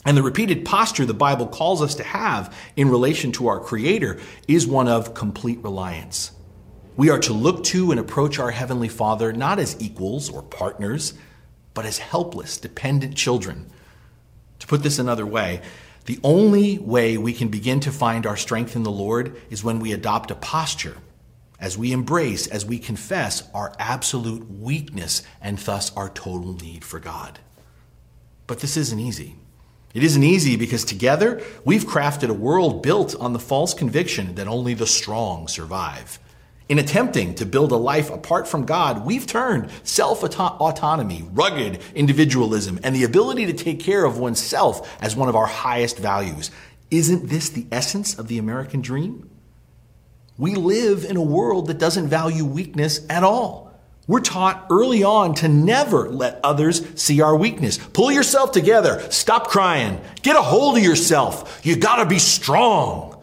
And 0.04 0.16
the 0.16 0.22
repeated 0.22 0.64
posture 0.64 1.06
the 1.06 1.14
Bible 1.14 1.46
calls 1.46 1.80
us 1.80 1.94
to 1.94 2.02
have 2.02 2.54
in 2.76 2.90
relation 2.90 3.32
to 3.32 3.48
our 3.48 3.60
Creator 3.60 4.20
is 4.48 4.66
one 4.66 4.88
of 4.88 5.14
complete 5.14 5.62
reliance. 5.62 6.32
We 6.96 7.08
are 7.08 7.20
to 7.20 7.32
look 7.32 7.64
to 7.64 7.92
and 7.92 8.00
approach 8.00 8.38
our 8.38 8.50
Heavenly 8.50 8.88
Father 8.88 9.32
not 9.32 9.58
as 9.58 9.80
equals 9.80 10.28
or 10.28 10.42
partners, 10.42 11.14
but 11.72 11.86
as 11.86 11.96
helpless, 11.96 12.58
dependent 12.58 13.16
children 13.16 13.71
to 14.62 14.68
put 14.68 14.84
this 14.84 15.00
another 15.00 15.26
way, 15.26 15.60
the 16.04 16.20
only 16.22 16.78
way 16.78 17.18
we 17.18 17.32
can 17.32 17.48
begin 17.48 17.80
to 17.80 17.90
find 17.90 18.24
our 18.24 18.36
strength 18.36 18.76
in 18.76 18.84
the 18.84 18.92
Lord 18.92 19.36
is 19.50 19.64
when 19.64 19.80
we 19.80 19.92
adopt 19.92 20.30
a 20.30 20.36
posture, 20.36 20.98
as 21.58 21.76
we 21.76 21.90
embrace, 21.90 22.46
as 22.46 22.64
we 22.64 22.78
confess 22.78 23.42
our 23.52 23.74
absolute 23.80 24.48
weakness 24.48 25.24
and 25.40 25.58
thus 25.58 25.92
our 25.96 26.08
total 26.08 26.52
need 26.54 26.84
for 26.84 27.00
God. 27.00 27.40
But 28.46 28.60
this 28.60 28.76
isn't 28.76 29.00
easy. 29.00 29.34
It 29.94 30.04
isn't 30.04 30.22
easy 30.22 30.54
because 30.54 30.84
together 30.84 31.42
we've 31.64 31.84
crafted 31.84 32.28
a 32.28 32.34
world 32.34 32.84
built 32.84 33.16
on 33.16 33.32
the 33.32 33.40
false 33.40 33.74
conviction 33.74 34.36
that 34.36 34.46
only 34.46 34.74
the 34.74 34.86
strong 34.86 35.48
survive. 35.48 36.20
In 36.72 36.78
attempting 36.78 37.34
to 37.34 37.44
build 37.44 37.70
a 37.70 37.76
life 37.76 38.08
apart 38.08 38.48
from 38.48 38.64
God, 38.64 39.04
we've 39.04 39.26
turned 39.26 39.68
self 39.82 40.22
autonomy, 40.22 41.22
rugged 41.32 41.82
individualism, 41.94 42.80
and 42.82 42.96
the 42.96 43.04
ability 43.04 43.44
to 43.44 43.52
take 43.52 43.78
care 43.78 44.06
of 44.06 44.16
oneself 44.16 44.90
as 45.02 45.14
one 45.14 45.28
of 45.28 45.36
our 45.36 45.44
highest 45.44 45.98
values. 45.98 46.50
Isn't 46.90 47.28
this 47.28 47.50
the 47.50 47.66
essence 47.70 48.18
of 48.18 48.28
the 48.28 48.38
American 48.38 48.80
dream? 48.80 49.28
We 50.38 50.54
live 50.54 51.04
in 51.04 51.18
a 51.18 51.22
world 51.22 51.66
that 51.66 51.76
doesn't 51.76 52.08
value 52.08 52.46
weakness 52.46 53.04
at 53.10 53.22
all. 53.22 53.78
We're 54.06 54.20
taught 54.20 54.66
early 54.70 55.04
on 55.04 55.34
to 55.34 55.48
never 55.48 56.08
let 56.08 56.40
others 56.42 56.82
see 56.94 57.20
our 57.20 57.36
weakness. 57.36 57.76
Pull 57.76 58.12
yourself 58.12 58.50
together. 58.50 58.98
Stop 59.10 59.48
crying. 59.48 60.00
Get 60.22 60.36
a 60.36 60.40
hold 60.40 60.78
of 60.78 60.82
yourself. 60.82 61.60
You 61.66 61.76
gotta 61.76 62.06
be 62.06 62.18
strong. 62.18 63.22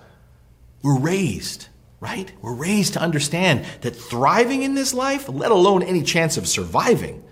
We're 0.84 1.00
raised 1.00 1.69
right? 2.00 2.32
We're 2.42 2.54
raised 2.54 2.94
to 2.94 3.02
understand 3.02 3.66
that 3.82 3.96
thriving 3.96 4.64
in 4.64 4.74
this 4.74 4.94
life, 4.94 5.28
let 5.28 5.52
alone 5.52 5.84
any 5.84 6.04
chance 6.04 6.38
of 6.38 6.48
surviving, 6.48 7.24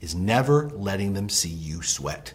is 0.00 0.14
never 0.14 0.68
letting 0.70 1.14
them 1.14 1.28
see 1.28 1.48
you 1.48 1.82
sweat. 1.82 2.34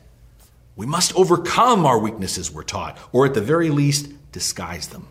We 0.76 0.86
must 0.86 1.16
overcome 1.16 1.86
our 1.86 2.00
weaknesses, 2.00 2.52
we're 2.52 2.64
taught, 2.64 2.98
or 3.12 3.26
at 3.26 3.34
the 3.34 3.42
very 3.42 3.70
least, 3.70 4.12
disguise 4.32 4.88
them. 4.88 5.08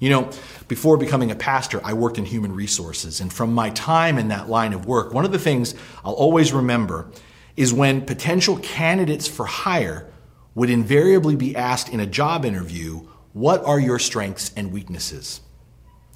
You 0.00 0.08
know, 0.08 0.30
before 0.66 0.96
becoming 0.96 1.30
a 1.30 1.36
pastor, 1.36 1.80
I 1.84 1.92
worked 1.92 2.16
in 2.16 2.24
human 2.24 2.54
resources. 2.54 3.20
And 3.20 3.30
from 3.30 3.52
my 3.52 3.68
time 3.70 4.16
in 4.16 4.28
that 4.28 4.48
line 4.48 4.72
of 4.72 4.86
work, 4.86 5.12
one 5.12 5.26
of 5.26 5.32
the 5.32 5.38
things 5.38 5.74
I'll 6.02 6.14
always 6.14 6.54
remember 6.54 7.10
is 7.54 7.74
when 7.74 8.06
potential 8.06 8.56
candidates 8.56 9.28
for 9.28 9.44
hire 9.44 10.10
would 10.54 10.70
invariably 10.70 11.36
be 11.36 11.54
asked 11.54 11.90
in 11.90 12.00
a 12.00 12.06
job 12.06 12.46
interview 12.46 13.06
what 13.32 13.64
are 13.64 13.78
your 13.78 13.98
strengths 13.98 14.52
and 14.56 14.72
weaknesses? 14.72 15.40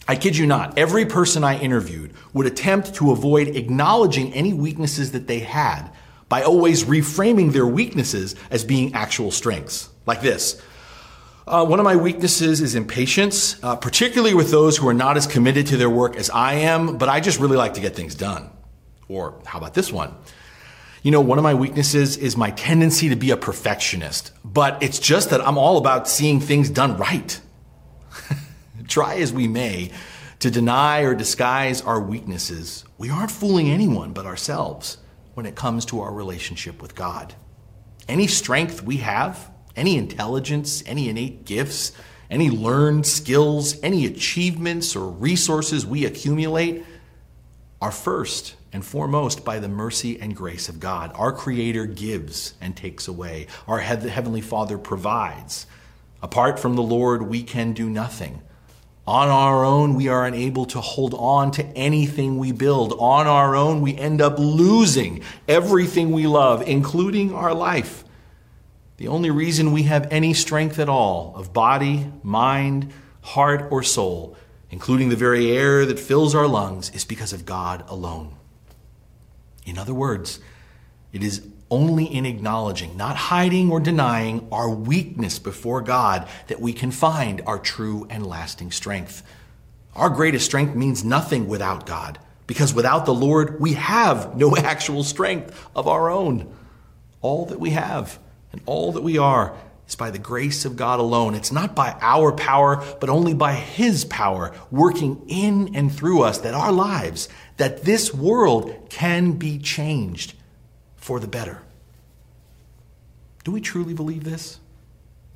I 0.06 0.16
kid 0.16 0.36
you 0.36 0.46
not, 0.46 0.78
every 0.78 1.06
person 1.06 1.44
I 1.44 1.58
interviewed 1.58 2.12
would 2.32 2.46
attempt 2.46 2.94
to 2.96 3.10
avoid 3.10 3.48
acknowledging 3.48 4.32
any 4.34 4.52
weaknesses 4.52 5.12
that 5.12 5.26
they 5.26 5.40
had 5.40 5.90
by 6.28 6.42
always 6.42 6.84
reframing 6.84 7.52
their 7.52 7.66
weaknesses 7.66 8.34
as 8.50 8.64
being 8.64 8.92
actual 8.94 9.30
strengths. 9.30 9.88
Like 10.06 10.20
this. 10.20 10.60
Uh, 11.46 11.64
one 11.64 11.78
of 11.78 11.84
my 11.84 11.96
weaknesses 11.96 12.60
is 12.60 12.74
impatience, 12.74 13.62
uh, 13.62 13.76
particularly 13.76 14.34
with 14.34 14.50
those 14.50 14.76
who 14.76 14.88
are 14.88 14.94
not 14.94 15.16
as 15.16 15.26
committed 15.26 15.66
to 15.68 15.76
their 15.76 15.90
work 15.90 16.16
as 16.16 16.30
I 16.30 16.54
am, 16.54 16.96
but 16.98 17.08
I 17.08 17.20
just 17.20 17.38
really 17.38 17.56
like 17.56 17.74
to 17.74 17.80
get 17.80 17.94
things 17.94 18.14
done. 18.14 18.50
Or 19.08 19.40
how 19.44 19.58
about 19.58 19.74
this 19.74 19.92
one? 19.92 20.14
You 21.04 21.10
know, 21.10 21.20
one 21.20 21.36
of 21.36 21.44
my 21.44 21.52
weaknesses 21.52 22.16
is 22.16 22.34
my 22.34 22.50
tendency 22.52 23.10
to 23.10 23.14
be 23.14 23.30
a 23.30 23.36
perfectionist, 23.36 24.32
but 24.42 24.82
it's 24.82 24.98
just 24.98 25.28
that 25.28 25.46
I'm 25.46 25.58
all 25.58 25.76
about 25.76 26.08
seeing 26.08 26.40
things 26.40 26.70
done 26.70 26.96
right. 26.96 27.38
Try 28.88 29.16
as 29.16 29.30
we 29.30 29.46
may 29.46 29.90
to 30.38 30.50
deny 30.50 31.02
or 31.02 31.14
disguise 31.14 31.82
our 31.82 32.00
weaknesses, 32.00 32.86
we 32.96 33.10
aren't 33.10 33.30
fooling 33.30 33.68
anyone 33.68 34.14
but 34.14 34.24
ourselves 34.24 34.96
when 35.34 35.44
it 35.44 35.54
comes 35.54 35.84
to 35.86 36.00
our 36.00 36.10
relationship 36.10 36.80
with 36.80 36.94
God. 36.94 37.34
Any 38.08 38.26
strength 38.26 38.82
we 38.82 38.96
have, 38.96 39.50
any 39.76 39.98
intelligence, 39.98 40.82
any 40.86 41.10
innate 41.10 41.44
gifts, 41.44 41.92
any 42.30 42.48
learned 42.48 43.04
skills, 43.04 43.78
any 43.82 44.06
achievements 44.06 44.96
or 44.96 45.10
resources 45.10 45.84
we 45.84 46.06
accumulate 46.06 46.82
are 47.82 47.92
first 47.92 48.54
and 48.74 48.84
foremost 48.84 49.44
by 49.44 49.60
the 49.60 49.68
mercy 49.68 50.20
and 50.20 50.34
grace 50.34 50.68
of 50.68 50.80
God. 50.80 51.12
Our 51.14 51.32
Creator 51.32 51.86
gives 51.86 52.54
and 52.60 52.76
takes 52.76 53.06
away, 53.06 53.46
our 53.68 53.78
Heavenly 53.78 54.40
Father 54.40 54.76
provides. 54.76 55.66
Apart 56.20 56.58
from 56.58 56.74
the 56.74 56.82
Lord, 56.82 57.22
we 57.22 57.44
can 57.44 57.72
do 57.72 57.88
nothing. 57.88 58.42
On 59.06 59.28
our 59.28 59.64
own, 59.64 59.94
we 59.94 60.08
are 60.08 60.26
unable 60.26 60.64
to 60.66 60.80
hold 60.80 61.14
on 61.14 61.52
to 61.52 61.64
anything 61.76 62.36
we 62.36 62.50
build. 62.50 62.94
On 62.98 63.28
our 63.28 63.54
own, 63.54 63.80
we 63.80 63.96
end 63.96 64.20
up 64.20 64.38
losing 64.38 65.22
everything 65.46 66.10
we 66.10 66.26
love, 66.26 66.60
including 66.66 67.32
our 67.32 67.54
life. 67.54 68.02
The 68.96 69.06
only 69.06 69.30
reason 69.30 69.70
we 69.70 69.84
have 69.84 70.08
any 70.10 70.34
strength 70.34 70.80
at 70.80 70.88
all 70.88 71.34
of 71.36 71.52
body, 71.52 72.10
mind, 72.24 72.92
heart, 73.20 73.68
or 73.70 73.84
soul, 73.84 74.36
including 74.70 75.10
the 75.10 75.16
very 75.16 75.52
air 75.52 75.86
that 75.86 76.00
fills 76.00 76.34
our 76.34 76.48
lungs, 76.48 76.90
is 76.90 77.04
because 77.04 77.32
of 77.32 77.46
God 77.46 77.84
alone. 77.88 78.34
In 79.64 79.78
other 79.78 79.94
words, 79.94 80.40
it 81.12 81.22
is 81.22 81.46
only 81.70 82.04
in 82.04 82.26
acknowledging, 82.26 82.96
not 82.96 83.16
hiding 83.16 83.70
or 83.70 83.80
denying 83.80 84.46
our 84.52 84.68
weakness 84.68 85.38
before 85.38 85.80
God 85.80 86.28
that 86.48 86.60
we 86.60 86.72
can 86.72 86.90
find 86.90 87.40
our 87.46 87.58
true 87.58 88.06
and 88.10 88.26
lasting 88.26 88.70
strength. 88.70 89.22
Our 89.94 90.10
greatest 90.10 90.44
strength 90.44 90.74
means 90.74 91.04
nothing 91.04 91.48
without 91.48 91.86
God, 91.86 92.18
because 92.46 92.74
without 92.74 93.06
the 93.06 93.14
Lord, 93.14 93.60
we 93.60 93.74
have 93.74 94.36
no 94.36 94.56
actual 94.56 95.04
strength 95.04 95.68
of 95.74 95.88
our 95.88 96.10
own. 96.10 96.52
All 97.20 97.46
that 97.46 97.60
we 97.60 97.70
have 97.70 98.18
and 98.52 98.60
all 98.66 98.92
that 98.92 99.02
we 99.02 99.18
are 99.18 99.56
is 99.88 99.96
by 99.96 100.10
the 100.10 100.18
grace 100.18 100.64
of 100.64 100.76
God 100.76 101.00
alone. 101.00 101.34
It's 101.34 101.52
not 101.52 101.74
by 101.74 101.96
our 102.00 102.32
power, 102.32 102.82
but 103.00 103.10
only 103.10 103.34
by 103.34 103.54
His 103.54 104.04
power 104.04 104.54
working 104.70 105.22
in 105.28 105.74
and 105.74 105.92
through 105.92 106.22
us 106.22 106.38
that 106.38 106.54
our 106.54 106.72
lives, 106.72 107.28
that 107.56 107.82
this 107.82 108.12
world 108.12 108.74
can 108.88 109.32
be 109.32 109.58
changed 109.58 110.34
for 110.96 111.20
the 111.20 111.28
better. 111.28 111.62
Do 113.44 113.52
we 113.52 113.60
truly 113.60 113.92
believe 113.92 114.24
this? 114.24 114.58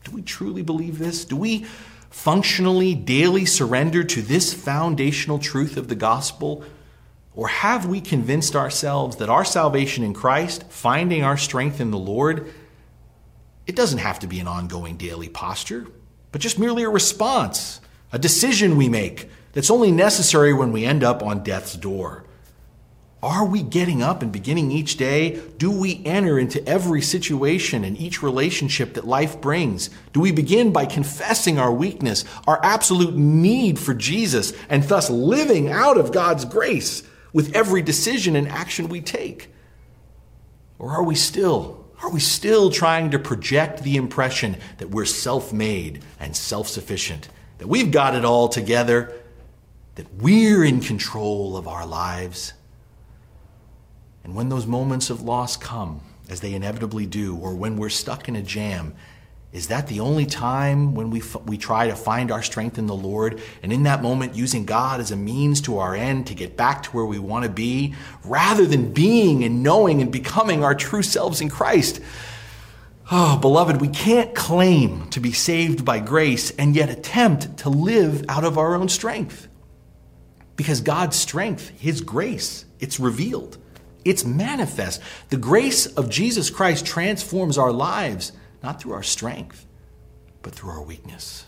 Do 0.04 0.12
we 0.12 0.22
truly 0.22 0.62
believe 0.62 0.98
this? 0.98 1.26
Do 1.26 1.36
we 1.36 1.66
functionally 2.10 2.94
daily 2.94 3.44
surrender 3.44 4.02
to 4.02 4.22
this 4.22 4.54
foundational 4.54 5.38
truth 5.38 5.76
of 5.76 5.88
the 5.88 5.94
gospel? 5.94 6.64
Or 7.34 7.48
have 7.48 7.84
we 7.84 8.00
convinced 8.00 8.56
ourselves 8.56 9.16
that 9.16 9.28
our 9.28 9.44
salvation 9.44 10.02
in 10.02 10.14
Christ, 10.14 10.64
finding 10.70 11.22
our 11.22 11.36
strength 11.36 11.80
in 11.80 11.90
the 11.90 11.98
Lord, 11.98 12.52
it 13.68 13.76
doesn't 13.76 13.98
have 13.98 14.18
to 14.20 14.26
be 14.26 14.40
an 14.40 14.48
ongoing 14.48 14.96
daily 14.96 15.28
posture, 15.28 15.86
but 16.32 16.40
just 16.40 16.58
merely 16.58 16.84
a 16.84 16.88
response, 16.88 17.82
a 18.10 18.18
decision 18.18 18.78
we 18.78 18.88
make 18.88 19.28
that's 19.52 19.70
only 19.70 19.92
necessary 19.92 20.54
when 20.54 20.72
we 20.72 20.86
end 20.86 21.04
up 21.04 21.22
on 21.22 21.44
death's 21.44 21.74
door. 21.74 22.24
Are 23.22 23.44
we 23.44 23.62
getting 23.62 24.00
up 24.00 24.22
and 24.22 24.32
beginning 24.32 24.70
each 24.70 24.96
day? 24.96 25.42
Do 25.58 25.70
we 25.70 26.00
enter 26.06 26.38
into 26.38 26.66
every 26.66 27.02
situation 27.02 27.84
and 27.84 27.98
each 27.98 28.22
relationship 28.22 28.94
that 28.94 29.06
life 29.06 29.38
brings? 29.40 29.90
Do 30.14 30.20
we 30.20 30.32
begin 30.32 30.72
by 30.72 30.86
confessing 30.86 31.58
our 31.58 31.72
weakness, 31.72 32.24
our 32.46 32.60
absolute 32.64 33.16
need 33.16 33.78
for 33.78 33.92
Jesus, 33.92 34.54
and 34.70 34.82
thus 34.84 35.10
living 35.10 35.68
out 35.68 35.98
of 35.98 36.12
God's 36.12 36.46
grace 36.46 37.02
with 37.34 37.54
every 37.54 37.82
decision 37.82 38.34
and 38.34 38.48
action 38.48 38.88
we 38.88 39.02
take? 39.02 39.52
Or 40.78 40.92
are 40.92 41.02
we 41.02 41.16
still 41.16 41.87
are 42.02 42.10
we 42.10 42.20
still 42.20 42.70
trying 42.70 43.10
to 43.10 43.18
project 43.18 43.82
the 43.82 43.96
impression 43.96 44.56
that 44.78 44.90
we're 44.90 45.04
self 45.04 45.52
made 45.52 46.02
and 46.20 46.36
self 46.36 46.68
sufficient, 46.68 47.28
that 47.58 47.66
we've 47.66 47.90
got 47.90 48.14
it 48.14 48.24
all 48.24 48.48
together, 48.48 49.14
that 49.96 50.06
we're 50.14 50.64
in 50.64 50.80
control 50.80 51.56
of 51.56 51.66
our 51.66 51.86
lives? 51.86 52.52
And 54.22 54.34
when 54.34 54.48
those 54.48 54.66
moments 54.66 55.10
of 55.10 55.22
loss 55.22 55.56
come, 55.56 56.02
as 56.28 56.40
they 56.40 56.54
inevitably 56.54 57.06
do, 57.06 57.36
or 57.36 57.54
when 57.54 57.76
we're 57.76 57.88
stuck 57.88 58.28
in 58.28 58.36
a 58.36 58.42
jam, 58.42 58.94
is 59.58 59.66
that 59.66 59.88
the 59.88 59.98
only 59.98 60.24
time 60.24 60.94
when 60.94 61.10
we, 61.10 61.18
f- 61.18 61.42
we 61.44 61.58
try 61.58 61.88
to 61.88 61.96
find 61.96 62.30
our 62.30 62.44
strength 62.44 62.78
in 62.78 62.86
the 62.86 62.94
Lord? 62.94 63.42
And 63.60 63.72
in 63.72 63.82
that 63.82 64.02
moment, 64.02 64.36
using 64.36 64.64
God 64.64 65.00
as 65.00 65.10
a 65.10 65.16
means 65.16 65.60
to 65.62 65.78
our 65.78 65.96
end 65.96 66.28
to 66.28 66.34
get 66.36 66.56
back 66.56 66.84
to 66.84 66.90
where 66.90 67.04
we 67.04 67.18
want 67.18 67.44
to 67.44 67.50
be, 67.50 67.96
rather 68.24 68.64
than 68.64 68.92
being 68.92 69.42
and 69.42 69.64
knowing 69.64 70.00
and 70.00 70.12
becoming 70.12 70.62
our 70.62 70.76
true 70.76 71.02
selves 71.02 71.40
in 71.40 71.48
Christ? 71.48 72.00
Oh, 73.10 73.36
beloved, 73.36 73.80
we 73.80 73.88
can't 73.88 74.32
claim 74.32 75.08
to 75.08 75.18
be 75.18 75.32
saved 75.32 75.84
by 75.84 75.98
grace 75.98 76.52
and 76.52 76.76
yet 76.76 76.88
attempt 76.88 77.56
to 77.58 77.68
live 77.68 78.24
out 78.28 78.44
of 78.44 78.58
our 78.58 78.76
own 78.76 78.88
strength. 78.88 79.48
Because 80.54 80.80
God's 80.80 81.16
strength, 81.16 81.70
His 81.80 82.00
grace, 82.00 82.64
it's 82.78 83.00
revealed, 83.00 83.58
it's 84.04 84.24
manifest. 84.24 85.02
The 85.30 85.36
grace 85.36 85.86
of 85.86 86.08
Jesus 86.08 86.48
Christ 86.48 86.86
transforms 86.86 87.58
our 87.58 87.72
lives 87.72 88.30
not 88.62 88.80
through 88.80 88.92
our 88.92 89.02
strength, 89.02 89.66
but 90.42 90.54
through 90.54 90.70
our 90.70 90.82
weakness. 90.82 91.46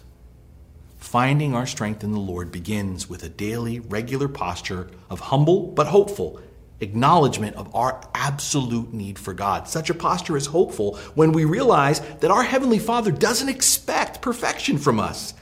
Finding 0.99 1.55
our 1.55 1.66
strength 1.66 2.05
in 2.05 2.12
the 2.12 2.20
Lord 2.20 2.53
begins 2.53 3.09
with 3.09 3.23
a 3.23 3.29
daily, 3.29 3.81
regular 3.81 4.29
posture 4.29 4.90
of 5.09 5.20
humble 5.20 5.68
but 5.68 5.87
hopeful 5.87 6.40
acknowledgement 6.81 7.57
of 7.57 7.75
our 7.75 8.01
absolute 8.14 8.92
need 8.92 9.18
for 9.18 9.35
God. 9.35 9.68
Such 9.68 9.90
a 9.90 9.94
posture 9.94 10.37
is 10.37 10.46
hopeful 10.46 10.96
when 11.14 11.33
we 11.33 11.44
realize 11.44 12.01
that 12.20 12.31
our 12.31 12.42
Heavenly 12.42 12.79
Father 12.79 13.11
doesn't 13.11 13.49
expect 13.49 14.23
perfection 14.23 14.79
from 14.79 14.99
us. 14.99 15.35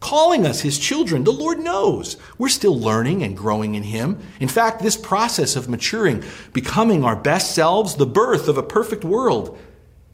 Calling 0.00 0.46
us 0.46 0.60
His 0.60 0.78
children, 0.78 1.24
the 1.24 1.32
Lord 1.32 1.58
knows 1.58 2.16
we're 2.38 2.48
still 2.48 2.78
learning 2.78 3.22
and 3.22 3.36
growing 3.36 3.74
in 3.74 3.82
Him. 3.82 4.20
In 4.40 4.48
fact, 4.48 4.80
this 4.80 4.96
process 4.96 5.56
of 5.56 5.68
maturing, 5.68 6.22
becoming 6.52 7.04
our 7.04 7.16
best 7.16 7.54
selves, 7.54 7.96
the 7.96 8.06
birth 8.06 8.48
of 8.48 8.56
a 8.56 8.62
perfect 8.62 9.04
world, 9.04 9.58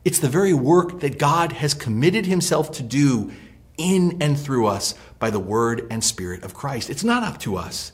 it's 0.05 0.19
the 0.19 0.29
very 0.29 0.53
work 0.53 1.01
that 1.01 1.19
God 1.19 1.53
has 1.53 1.75
committed 1.75 2.27
himself 2.27 2.73
to 2.73 2.83
do 2.83 3.33
in 3.77 4.19
and 4.21 4.39
through 4.39 4.67
us 4.67 4.95
by 5.19 5.31
the 5.31 5.41
word 5.41 5.87
and 5.91 6.05
spirit 6.05 6.45
of 6.45 6.55
Christ. 6.55 6.91
It's 6.91 7.05
not 7.05 7.23
up 7.23 7.39
to 7.41 7.57
us. 7.57 7.93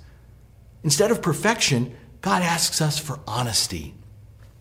Instead 0.82 1.10
of 1.10 1.22
perfection, 1.22 1.94
God 2.20 2.42
asks 2.42 2.80
us 2.80 2.98
for 2.98 3.20
honesty. 3.26 3.94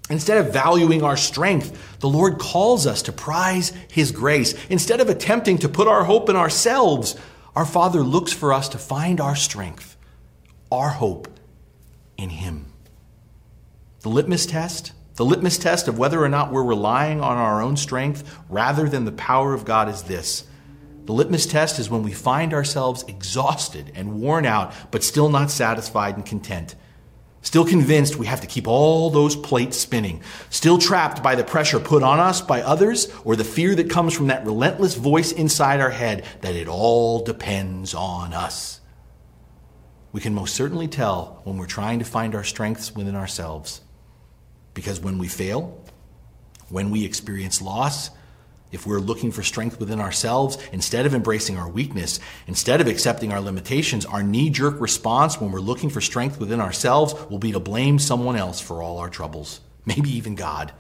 Instead 0.10 0.38
of 0.38 0.54
valuing 0.54 1.04
our 1.04 1.18
strength, 1.18 2.00
the 2.00 2.10
Lord 2.10 2.40
calls 2.40 2.88
us 2.88 3.04
to 3.04 3.12
prize 3.12 3.74
His 3.92 4.12
grace. 4.12 4.56
Instead 4.68 5.02
of 5.02 5.10
attempting 5.10 5.58
to 5.60 5.70
put 5.70 5.88
our 5.88 6.04
hope 6.04 6.30
in 6.30 6.36
ourselves, 6.36 7.16
our 7.56 7.66
Father 7.66 8.02
looks 8.02 8.34
for 8.34 8.54
us 8.54 8.70
to 8.70 8.78
find 8.78 9.20
our 9.20 9.36
strength, 9.36 9.98
our 10.72 10.90
hope 10.90 11.28
in 12.18 12.30
Him. 12.30 12.66
The 14.02 14.10
litmus 14.10 14.46
test 14.46 14.94
the 15.20 15.26
litmus 15.26 15.58
test 15.58 15.90
of 15.90 16.00
whether 16.00 16.24
or 16.24 16.30
not 16.30 16.50
we're 16.50 16.64
relying 16.64 17.20
on 17.20 17.36
our 17.36 17.62
own 17.62 17.76
strength 17.76 18.24
rather 18.48 18.88
than 18.88 19.04
the 19.04 19.12
power 19.12 19.54
of 19.54 19.66
God 19.66 19.90
is 19.90 20.04
this. 20.04 20.48
The 21.04 21.12
litmus 21.12 21.46
test 21.46 21.78
is 21.78 21.90
when 21.90 22.04
we 22.04 22.14
find 22.14 22.54
ourselves 22.54 23.04
exhausted 23.06 23.92
and 23.96 24.22
worn 24.22 24.46
out, 24.46 24.74
but 24.92 25.04
still 25.04 25.28
not 25.28 25.52
satisfied 25.52 26.16
and 26.16 26.26
content. 26.26 26.74
Still 27.42 27.66
convinced 27.66 28.16
we 28.16 28.28
have 28.28 28.40
to 28.40 28.48
keep 28.48 28.66
all 28.66 29.10
those 29.10 29.36
plates 29.36 29.76
spinning. 29.76 30.24
Still 30.50 30.78
trapped 30.78 31.22
by 31.22 31.36
the 31.36 31.44
pressure 31.44 31.82
put 31.82 32.02
on 32.02 32.22
us 32.22 32.40
by 32.40 32.62
others 32.62 33.12
or 33.26 33.36
the 33.36 33.44
fear 33.44 33.76
that 33.76 33.90
comes 33.90 34.14
from 34.14 34.28
that 34.28 34.46
relentless 34.46 34.96
voice 34.96 35.34
inside 35.34 35.82
our 35.82 35.90
head 35.90 36.24
that 36.40 36.56
it 36.56 36.70
all 36.70 37.26
depends 37.26 37.94
on 37.94 38.32
us. 38.32 38.80
We 40.14 40.22
can 40.22 40.34
most 40.34 40.56
certainly 40.56 40.88
tell 40.88 41.42
when 41.44 41.58
we're 41.58 41.66
trying 41.66 42.00
to 42.00 42.06
find 42.06 42.36
our 42.36 42.46
strengths 42.46 42.96
within 42.96 43.18
ourselves. 43.18 43.82
Because 44.74 45.00
when 45.00 45.18
we 45.18 45.28
fail, 45.28 45.84
when 46.70 46.92
we 46.92 47.06
experience 47.06 47.62
loss, 47.62 48.12
if 48.72 48.86
we're 48.86 49.00
looking 49.00 49.32
for 49.32 49.42
strength 49.42 49.80
within 49.80 50.00
ourselves, 50.00 50.58
instead 50.72 51.08
of 51.08 51.16
embracing 51.16 51.58
our 51.58 51.68
weakness, 51.68 52.20
instead 52.46 52.82
of 52.82 52.88
accepting 52.88 53.32
our 53.32 53.42
limitations, 53.42 54.06
our 54.06 54.22
knee 54.22 54.52
jerk 54.52 54.80
response 54.80 55.42
when 55.42 55.52
we're 55.52 55.60
looking 55.60 55.90
for 55.90 56.02
strength 56.02 56.40
within 56.40 56.62
ourselves 56.62 57.16
will 57.30 57.40
be 57.40 57.52
to 57.52 57.60
blame 57.60 57.98
someone 57.98 58.36
else 58.36 58.62
for 58.62 58.84
all 58.84 59.00
our 59.00 59.10
troubles, 59.10 59.60
maybe 59.86 60.10
even 60.12 60.36
God. 60.36 60.72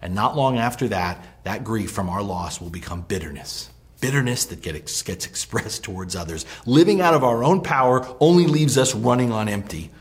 And 0.00 0.16
not 0.16 0.36
long 0.36 0.58
after 0.58 0.88
that, 0.88 1.24
that 1.44 1.62
grief 1.62 1.92
from 1.92 2.08
our 2.08 2.22
loss 2.22 2.60
will 2.60 2.70
become 2.70 3.02
bitterness. 3.02 3.70
Bitterness 4.00 4.46
that 4.46 4.60
gets, 4.60 5.02
gets 5.02 5.26
expressed 5.26 5.84
towards 5.84 6.16
others. 6.16 6.44
Living 6.66 7.00
out 7.00 7.14
of 7.14 7.22
our 7.22 7.44
own 7.44 7.60
power 7.60 8.04
only 8.18 8.48
leaves 8.48 8.76
us 8.76 8.96
running 8.96 9.30
on 9.30 9.48
empty. 9.48 9.92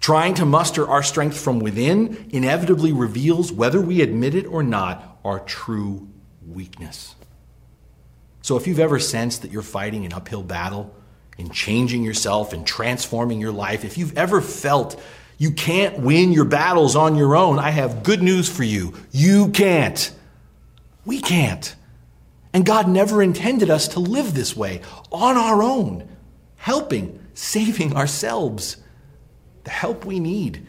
Trying 0.00 0.34
to 0.34 0.44
muster 0.44 0.86
our 0.86 1.02
strength 1.02 1.38
from 1.38 1.58
within 1.58 2.28
inevitably 2.30 2.92
reveals, 2.92 3.50
whether 3.50 3.80
we 3.80 4.02
admit 4.02 4.34
it 4.34 4.46
or 4.46 4.62
not, 4.62 5.18
our 5.24 5.40
true 5.40 6.08
weakness. 6.46 7.14
So 8.42 8.56
if 8.56 8.66
you've 8.66 8.78
ever 8.78 9.00
sensed 9.00 9.42
that 9.42 9.50
you're 9.50 9.62
fighting 9.62 10.06
an 10.06 10.12
uphill 10.12 10.44
battle 10.44 10.94
in 11.36 11.50
changing 11.50 12.04
yourself 12.04 12.52
and 12.52 12.64
transforming 12.64 13.40
your 13.40 13.50
life, 13.50 13.84
if 13.84 13.98
you've 13.98 14.16
ever 14.16 14.40
felt 14.40 15.02
you 15.38 15.50
can't 15.50 15.98
win 15.98 16.32
your 16.32 16.44
battles 16.44 16.94
on 16.94 17.16
your 17.16 17.34
own, 17.34 17.58
I 17.58 17.70
have 17.70 18.04
good 18.04 18.22
news 18.22 18.48
for 18.48 18.62
you. 18.62 18.94
You 19.10 19.48
can't. 19.48 20.12
We 21.04 21.20
can't. 21.20 21.74
And 22.52 22.64
God 22.64 22.88
never 22.88 23.22
intended 23.22 23.68
us 23.68 23.88
to 23.88 24.00
live 24.00 24.32
this 24.32 24.56
way 24.56 24.80
on 25.10 25.36
our 25.36 25.62
own, 25.62 26.08
helping, 26.56 27.18
saving 27.34 27.96
ourselves 27.96 28.76
the 29.66 29.72
help 29.72 30.04
we 30.04 30.20
need, 30.20 30.64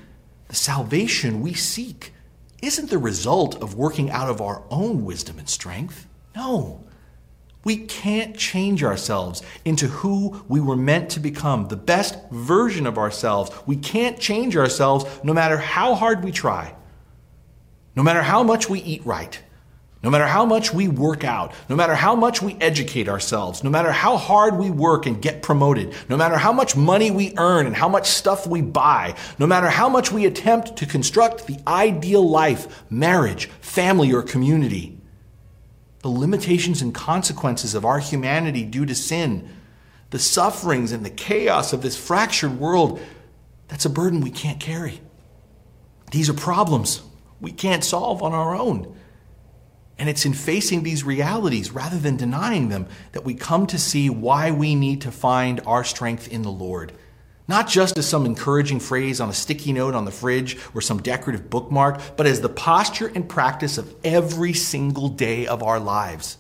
the 0.48 0.56
salvation 0.56 1.40
we 1.40 1.54
seek, 1.54 2.12
isn't 2.64 2.90
the 2.90 2.98
result 2.98 3.62
of 3.62 3.76
working 3.76 4.10
out 4.10 4.28
of 4.28 4.42
our 4.42 4.64
own 4.72 5.06
wisdom 5.06 5.38
and 5.38 5.48
strength. 5.48 6.08
No. 6.36 6.84
We 7.64 7.78
can't 7.78 8.36
change 8.36 8.84
ourselves 8.84 9.44
into 9.64 9.86
who 9.86 10.44
we 10.48 10.60
were 10.60 10.76
meant 10.76 11.12
to 11.12 11.20
become, 11.20 11.68
the 11.68 11.76
best 11.76 12.18
version 12.32 12.88
of 12.88 12.98
ourselves. 12.98 13.52
We 13.68 13.76
can't 13.76 14.20
change 14.20 14.58
ourselves 14.58 15.06
no 15.24 15.32
matter 15.32 15.58
how 15.58 15.94
hard 15.94 16.24
we 16.24 16.32
try, 16.32 16.74
no 17.96 18.02
matter 18.02 18.24
how 18.24 18.42
much 18.42 18.68
we 18.68 18.80
eat 18.80 19.06
right, 19.06 19.40
no 20.04 20.12
matter 20.12 20.28
how 20.28 20.46
much 20.46 20.74
we 20.74 20.88
work 20.88 21.24
out, 21.24 21.54
no 21.70 21.76
matter 21.76 21.96
how 21.96 22.16
much 22.16 22.42
we 22.42 22.56
educate 22.62 23.10
ourselves, 23.10 23.64
no 23.64 23.70
matter 23.70 23.92
how 23.92 24.16
hard 24.16 24.58
we 24.58 24.70
work 24.70 25.06
and 25.08 25.22
get 25.22 25.42
promoted, 25.42 25.94
no 26.08 26.16
matter 26.16 26.38
how 26.38 26.54
much 26.54 26.76
money 26.76 27.10
we 27.10 27.34
earn 27.38 27.66
and 27.66 27.76
how 27.76 27.90
much 27.90 28.08
stuff 28.08 28.46
we 28.46 28.62
buy, 28.62 29.16
no 29.40 29.48
matter 29.48 29.70
how 29.70 29.90
much 29.90 30.12
we 30.12 30.26
attempt 30.26 30.76
to 30.78 30.86
construct 30.86 31.48
the 31.48 31.58
ideal 31.66 32.28
life, 32.28 32.84
marriage, 32.92 33.48
family, 33.60 34.14
or 34.14 34.22
community, 34.22 35.00
the 36.02 36.10
limitations 36.10 36.82
and 36.82 36.94
consequences 36.94 37.74
of 37.74 37.84
our 37.84 38.00
humanity 38.00 38.64
due 38.64 38.86
to 38.86 38.94
sin, 38.94 39.50
the 40.12 40.20
sufferings 40.20 40.92
and 40.92 41.04
the 41.04 41.10
chaos 41.10 41.74
of 41.74 41.82
this 41.82 41.98
fractured 41.98 42.60
world, 42.60 43.02
that's 43.68 43.86
a 43.86 43.90
burden 43.90 44.22
we 44.22 44.32
can't 44.32 44.60
carry. 44.60 45.02
These 46.12 46.30
are 46.30 46.34
problems 46.34 47.02
we 47.42 47.52
can't 47.52 47.84
solve 47.84 48.22
on 48.22 48.34
our 48.34 48.56
own. 48.56 48.96
And 50.00 50.10
it's 50.10 50.26
in 50.26 50.34
facing 50.34 50.84
these 50.84 51.04
realities 51.04 51.72
rather 51.72 51.98
than 51.98 52.18
denying 52.18 52.70
them 52.70 52.88
that 53.14 53.26
we 53.26 53.34
come 53.34 53.66
to 53.68 53.80
see 53.80 54.10
why 54.10 54.52
we 54.52 54.76
need 54.76 55.02
to 55.02 55.12
find 55.12 55.60
our 55.66 55.84
strength 55.84 56.28
in 56.28 56.44
the 56.44 56.52
Lord. 56.52 56.94
Not 57.48 57.68
just 57.68 57.98
as 57.98 58.08
some 58.08 58.26
encouraging 58.26 58.80
phrase 58.80 59.22
on 59.22 59.30
a 59.30 59.34
sticky 59.34 59.72
note 59.74 59.96
on 59.96 60.06
the 60.06 60.12
fridge 60.12 60.58
or 60.76 60.82
some 60.82 61.02
decorative 61.02 61.50
bookmark, 61.50 62.18
but 62.18 62.28
as 62.28 62.42
the 62.42 62.50
posture 62.50 63.08
and 63.08 63.28
practice 63.28 63.78
of 63.78 63.96
every 64.04 64.54
single 64.54 65.08
day 65.08 65.48
of 65.48 65.64
our 65.64 65.80
lives. 65.80 66.38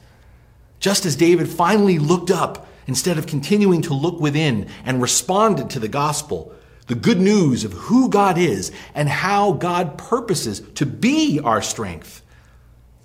Just 0.79 1.05
as 1.05 1.15
David 1.15 1.47
finally 1.47 1.97
looked 1.97 2.29
up 2.29 2.67
instead 2.87 3.17
of 3.17 3.25
continuing 3.25 3.81
to 3.83 3.93
look 3.93 4.19
within 4.19 4.67
and 4.85 5.01
responded 5.01 5.69
to 5.71 5.79
the 5.79 5.87
gospel, 5.87 6.53
the 6.87 6.95
good 6.95 7.19
news 7.19 7.63
of 7.63 7.73
who 7.73 8.09
God 8.09 8.37
is 8.37 8.71
and 8.93 9.09
how 9.09 9.53
God 9.53 9.97
purposes 9.97 10.61
to 10.75 10.85
be 10.85 11.39
our 11.39 11.61
strength. 11.61 12.21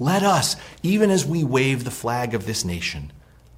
Let 0.02 0.24
us, 0.24 0.56
even 0.82 1.10
as 1.10 1.24
we 1.24 1.44
wave 1.44 1.84
the 1.84 1.92
flag 1.92 2.34
of 2.34 2.44
this 2.44 2.64
nation, 2.64 3.12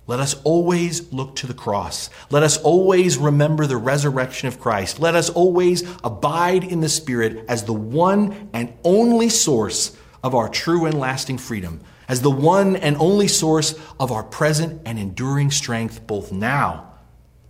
let 0.06 0.20
us 0.20 0.34
always 0.44 1.10
look 1.10 1.36
to 1.36 1.46
the 1.46 1.54
cross. 1.54 2.10
Let 2.28 2.42
us 2.42 2.58
always 2.58 3.16
remember 3.16 3.66
the 3.66 3.78
resurrection 3.78 4.48
of 4.48 4.60
Christ. 4.60 5.00
Let 5.00 5.14
us 5.14 5.30
always 5.30 5.82
abide 6.04 6.62
in 6.62 6.80
the 6.80 6.90
Spirit 6.90 7.46
as 7.48 7.64
the 7.64 7.72
one 7.72 8.50
and 8.52 8.74
only 8.84 9.30
source 9.30 9.96
of 10.22 10.34
our 10.34 10.50
true 10.50 10.84
and 10.84 11.00
lasting 11.00 11.38
freedom, 11.38 11.80
as 12.08 12.20
the 12.20 12.30
one 12.30 12.76
and 12.76 12.98
only 12.98 13.26
source 13.26 13.74
of 13.98 14.12
our 14.12 14.22
present 14.22 14.82
and 14.84 14.98
enduring 14.98 15.50
strength, 15.50 16.06
both 16.06 16.30
now 16.30 16.92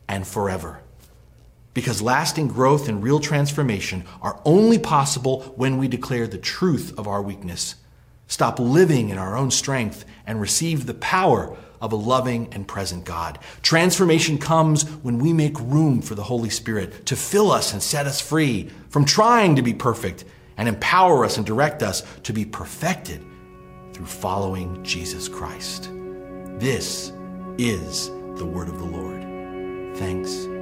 and 0.08 0.24
forever. 0.24 0.80
Because 1.72 2.00
lasting 2.00 2.46
growth 2.46 2.88
and 2.88 3.02
real 3.02 3.18
transformation 3.18 4.04
are 4.22 4.40
only 4.44 4.78
possible 4.78 5.42
when 5.56 5.78
we 5.78 5.88
declare 5.88 6.28
the 6.28 6.38
truth 6.38 6.96
of 6.96 7.08
our 7.08 7.20
weakness 7.20 7.74
stop 8.26 8.58
living 8.58 9.10
in 9.10 9.18
our 9.18 9.36
own 9.36 9.50
strength, 9.50 10.04
and 10.26 10.40
receive 10.40 10.86
the 10.86 10.94
power 10.94 11.56
of 11.80 11.92
a 11.92 11.96
loving 11.96 12.48
and 12.52 12.66
present 12.66 13.04
God. 13.04 13.38
Transformation 13.60 14.38
comes 14.38 14.84
when 15.02 15.18
we 15.18 15.32
make 15.32 15.60
room 15.60 16.00
for 16.00 16.14
the 16.14 16.22
Holy 16.22 16.48
Spirit 16.48 17.06
to 17.06 17.16
fill 17.16 17.50
us 17.50 17.72
and 17.72 17.82
set 17.82 18.06
us 18.06 18.20
free 18.20 18.70
from 18.88 19.04
trying 19.04 19.56
to 19.56 19.62
be 19.62 19.74
perfect 19.74 20.24
and 20.56 20.68
empower 20.68 21.24
us 21.24 21.36
and 21.36 21.44
direct 21.44 21.82
us 21.82 22.02
to 22.22 22.32
be 22.32 22.44
perfected 22.44 23.22
through 23.92 24.06
following 24.06 24.82
Jesus 24.82 25.28
Christ. 25.28 25.90
This 26.58 27.12
is 27.58 28.08
the 28.38 28.46
word 28.46 28.68
of 28.68 28.78
the 28.78 28.84
Lord. 28.84 29.98
Thanks 29.98 30.53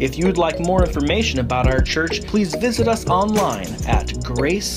If 0.00 0.16
you'd 0.16 0.38
like 0.38 0.60
more 0.60 0.84
information 0.84 1.40
about 1.40 1.66
our 1.66 1.80
church, 1.80 2.24
please 2.24 2.54
visit 2.54 2.86
us 2.86 3.06
online 3.08 3.66
at 3.86 4.06
gracehb.org. 4.06 4.68